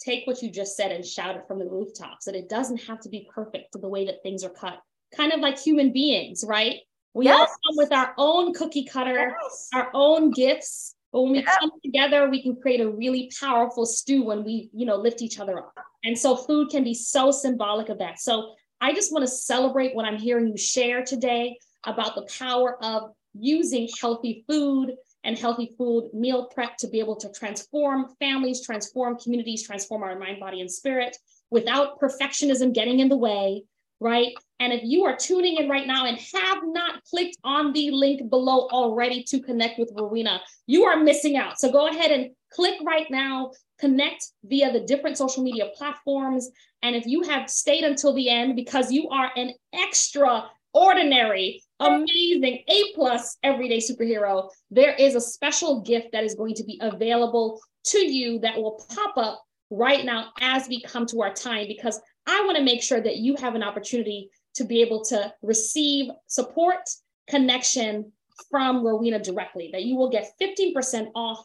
take 0.00 0.26
what 0.26 0.42
you 0.42 0.50
just 0.50 0.76
said 0.76 0.92
and 0.92 1.04
shout 1.04 1.36
it 1.36 1.46
from 1.46 1.58
the 1.58 1.68
rooftops 1.68 2.24
that 2.24 2.34
it 2.34 2.48
doesn't 2.48 2.82
have 2.84 3.00
to 3.00 3.08
be 3.08 3.28
perfect 3.32 3.72
to 3.72 3.78
the 3.78 3.88
way 3.88 4.06
that 4.06 4.22
things 4.22 4.44
are 4.44 4.50
cut. 4.50 4.80
Kind 5.16 5.32
of 5.32 5.40
like 5.40 5.58
human 5.58 5.92
beings 5.92 6.44
right? 6.46 6.76
We 7.14 7.24
yes. 7.24 7.38
all 7.38 7.46
come 7.46 7.76
with 7.76 7.92
our 7.92 8.14
own 8.18 8.54
cookie 8.54 8.84
cutter 8.84 9.36
yes. 9.42 9.68
our 9.74 9.90
own 9.94 10.30
gifts 10.30 10.94
but 11.12 11.22
when 11.22 11.32
we 11.32 11.42
come 11.42 11.72
together 11.84 12.30
we 12.30 12.40
can 12.40 12.54
create 12.54 12.80
a 12.80 12.88
really 12.88 13.32
powerful 13.40 13.84
stew 13.84 14.22
when 14.22 14.44
we 14.44 14.70
you 14.72 14.86
know 14.86 14.96
lift 14.96 15.22
each 15.22 15.40
other 15.40 15.58
up. 15.58 15.74
And 16.04 16.16
so 16.16 16.36
food 16.36 16.70
can 16.70 16.84
be 16.84 16.94
so 16.94 17.30
symbolic 17.32 17.88
of 17.88 17.98
that. 17.98 18.20
So 18.20 18.54
i 18.80 18.92
just 18.92 19.12
want 19.12 19.22
to 19.22 19.30
celebrate 19.30 19.94
what 19.94 20.06
i'm 20.06 20.18
hearing 20.18 20.48
you 20.48 20.56
share 20.56 21.04
today 21.04 21.58
about 21.84 22.14
the 22.14 22.26
power 22.38 22.82
of 22.82 23.10
using 23.34 23.88
healthy 24.00 24.44
food 24.48 24.94
and 25.24 25.38
healthy 25.38 25.72
food 25.76 26.10
meal 26.12 26.46
prep 26.46 26.76
to 26.78 26.88
be 26.88 27.00
able 27.00 27.16
to 27.16 27.30
transform 27.32 28.06
families, 28.18 28.64
transform 28.64 29.18
communities, 29.18 29.62
transform 29.62 30.02
our 30.02 30.18
mind, 30.18 30.40
body, 30.40 30.60
and 30.60 30.70
spirit 30.70 31.16
without 31.50 32.00
perfectionism 32.00 32.72
getting 32.72 33.00
in 33.00 33.08
the 33.08 33.16
way, 33.16 33.64
right? 34.00 34.32
And 34.60 34.72
if 34.72 34.80
you 34.84 35.04
are 35.04 35.16
tuning 35.16 35.56
in 35.56 35.68
right 35.68 35.86
now 35.86 36.06
and 36.06 36.18
have 36.18 36.58
not 36.64 37.02
clicked 37.04 37.36
on 37.44 37.72
the 37.72 37.90
link 37.90 38.28
below 38.30 38.68
already 38.68 39.22
to 39.24 39.40
connect 39.40 39.78
with 39.78 39.92
Rowena, 39.94 40.40
you 40.66 40.84
are 40.84 40.98
missing 40.98 41.36
out. 41.36 41.58
So 41.58 41.70
go 41.70 41.88
ahead 41.88 42.10
and 42.10 42.30
click 42.52 42.78
right 42.84 43.10
now, 43.10 43.52
connect 43.78 44.26
via 44.44 44.72
the 44.72 44.80
different 44.80 45.18
social 45.18 45.42
media 45.42 45.70
platforms. 45.74 46.50
And 46.82 46.96
if 46.96 47.06
you 47.06 47.22
have 47.22 47.50
stayed 47.50 47.84
until 47.84 48.14
the 48.14 48.28
end 48.28 48.56
because 48.56 48.90
you 48.90 49.08
are 49.10 49.30
an 49.36 49.52
extra 49.72 50.44
ordinary, 50.72 51.62
amazing, 51.80 52.62
A 52.68 52.92
plus 52.94 53.36
everyday 53.42 53.78
superhero, 53.78 54.50
there 54.70 54.94
is 54.94 55.14
a 55.14 55.20
special 55.20 55.80
gift 55.80 56.12
that 56.12 56.24
is 56.24 56.34
going 56.34 56.54
to 56.54 56.64
be 56.64 56.78
available 56.82 57.60
to 57.84 57.98
you 57.98 58.38
that 58.40 58.56
will 58.56 58.84
pop 58.94 59.16
up 59.16 59.42
right 59.70 60.04
now 60.04 60.30
as 60.40 60.68
we 60.68 60.82
come 60.82 61.06
to 61.06 61.22
our 61.22 61.32
time 61.32 61.66
because 61.66 62.00
I 62.26 62.42
want 62.44 62.58
to 62.58 62.64
make 62.64 62.82
sure 62.82 63.00
that 63.00 63.16
you 63.16 63.36
have 63.36 63.54
an 63.54 63.62
opportunity 63.62 64.30
to 64.54 64.64
be 64.64 64.82
able 64.82 65.04
to 65.04 65.32
receive 65.42 66.10
support, 66.26 66.88
connection 67.28 68.12
from 68.50 68.84
Rowena 68.84 69.18
directly, 69.20 69.70
that 69.72 69.84
you 69.84 69.96
will 69.96 70.10
get 70.10 70.32
15% 70.40 71.08
off 71.14 71.44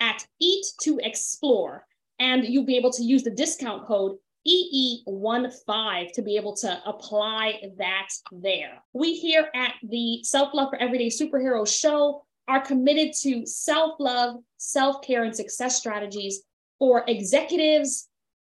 at 0.00 0.26
Eat 0.40 0.64
to 0.82 0.98
Explore. 1.02 1.86
And 2.18 2.46
you'll 2.46 2.64
be 2.64 2.78
able 2.78 2.92
to 2.92 3.02
use 3.02 3.24
the 3.24 3.30
discount 3.30 3.86
code 3.86 4.16
EE15 4.46 6.12
to 6.12 6.22
be 6.22 6.36
able 6.36 6.54
to 6.56 6.80
apply 6.86 7.60
that 7.78 8.08
there. 8.30 8.82
We 8.92 9.14
here 9.14 9.50
at 9.54 9.74
the 9.82 10.20
Self 10.22 10.54
Love 10.54 10.70
for 10.70 10.76
Everyday 10.76 11.08
Superhero 11.08 11.66
show 11.66 12.22
are 12.48 12.60
committed 12.60 13.12
to 13.22 13.44
self 13.46 13.96
love, 13.98 14.36
self 14.58 15.02
care, 15.02 15.24
and 15.24 15.34
success 15.34 15.76
strategies 15.76 16.42
for 16.78 17.04
executives, 17.08 18.08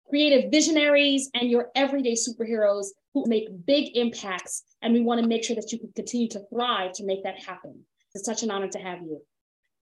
creative 0.09 0.51
visionaries, 0.51 1.29
and 1.33 1.49
your 1.49 1.69
everyday 1.75 2.13
superheroes 2.13 2.87
who 3.13 3.25
make 3.27 3.47
big 3.65 3.97
impacts. 3.97 4.63
And 4.81 4.93
we 4.93 5.01
want 5.01 5.21
to 5.21 5.27
make 5.27 5.43
sure 5.43 5.55
that 5.55 5.71
you 5.71 5.79
can 5.79 5.91
continue 5.95 6.29
to 6.29 6.41
thrive 6.51 6.93
to 6.93 7.05
make 7.05 7.23
that 7.23 7.39
happen. 7.39 7.83
It's 8.13 8.25
such 8.25 8.43
an 8.43 8.51
honor 8.51 8.67
to 8.69 8.79
have 8.79 9.01
you. 9.01 9.21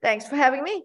Thanks 0.03 0.29
for 0.29 0.37
having 0.37 0.63
me. 0.63 0.85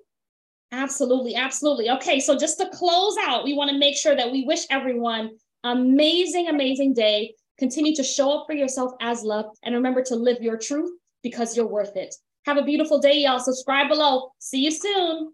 Absolutely, 0.71 1.35
absolutely. 1.35 1.89
Okay, 1.89 2.19
so 2.19 2.37
just 2.37 2.59
to 2.59 2.69
close 2.69 3.15
out, 3.21 3.43
we 3.43 3.53
want 3.53 3.71
to 3.71 3.77
make 3.77 3.97
sure 3.97 4.15
that 4.15 4.31
we 4.31 4.45
wish 4.45 4.65
everyone 4.69 5.31
amazing, 5.63 6.47
amazing 6.47 6.93
day. 6.93 7.33
Continue 7.57 7.95
to 7.95 8.03
show 8.03 8.31
up 8.31 8.45
for 8.47 8.53
yourself 8.53 8.93
as 9.01 9.23
love 9.23 9.45
and 9.63 9.75
remember 9.75 10.01
to 10.03 10.15
live 10.15 10.41
your 10.41 10.57
truth 10.57 10.91
because 11.23 11.57
you're 11.57 11.67
worth 11.67 11.95
it. 11.97 12.15
Have 12.45 12.57
a 12.57 12.63
beautiful 12.63 12.99
day, 12.99 13.19
y'all. 13.19 13.39
Subscribe 13.39 13.89
below. 13.89 14.31
See 14.39 14.59
you 14.59 14.71
soon. 14.71 15.33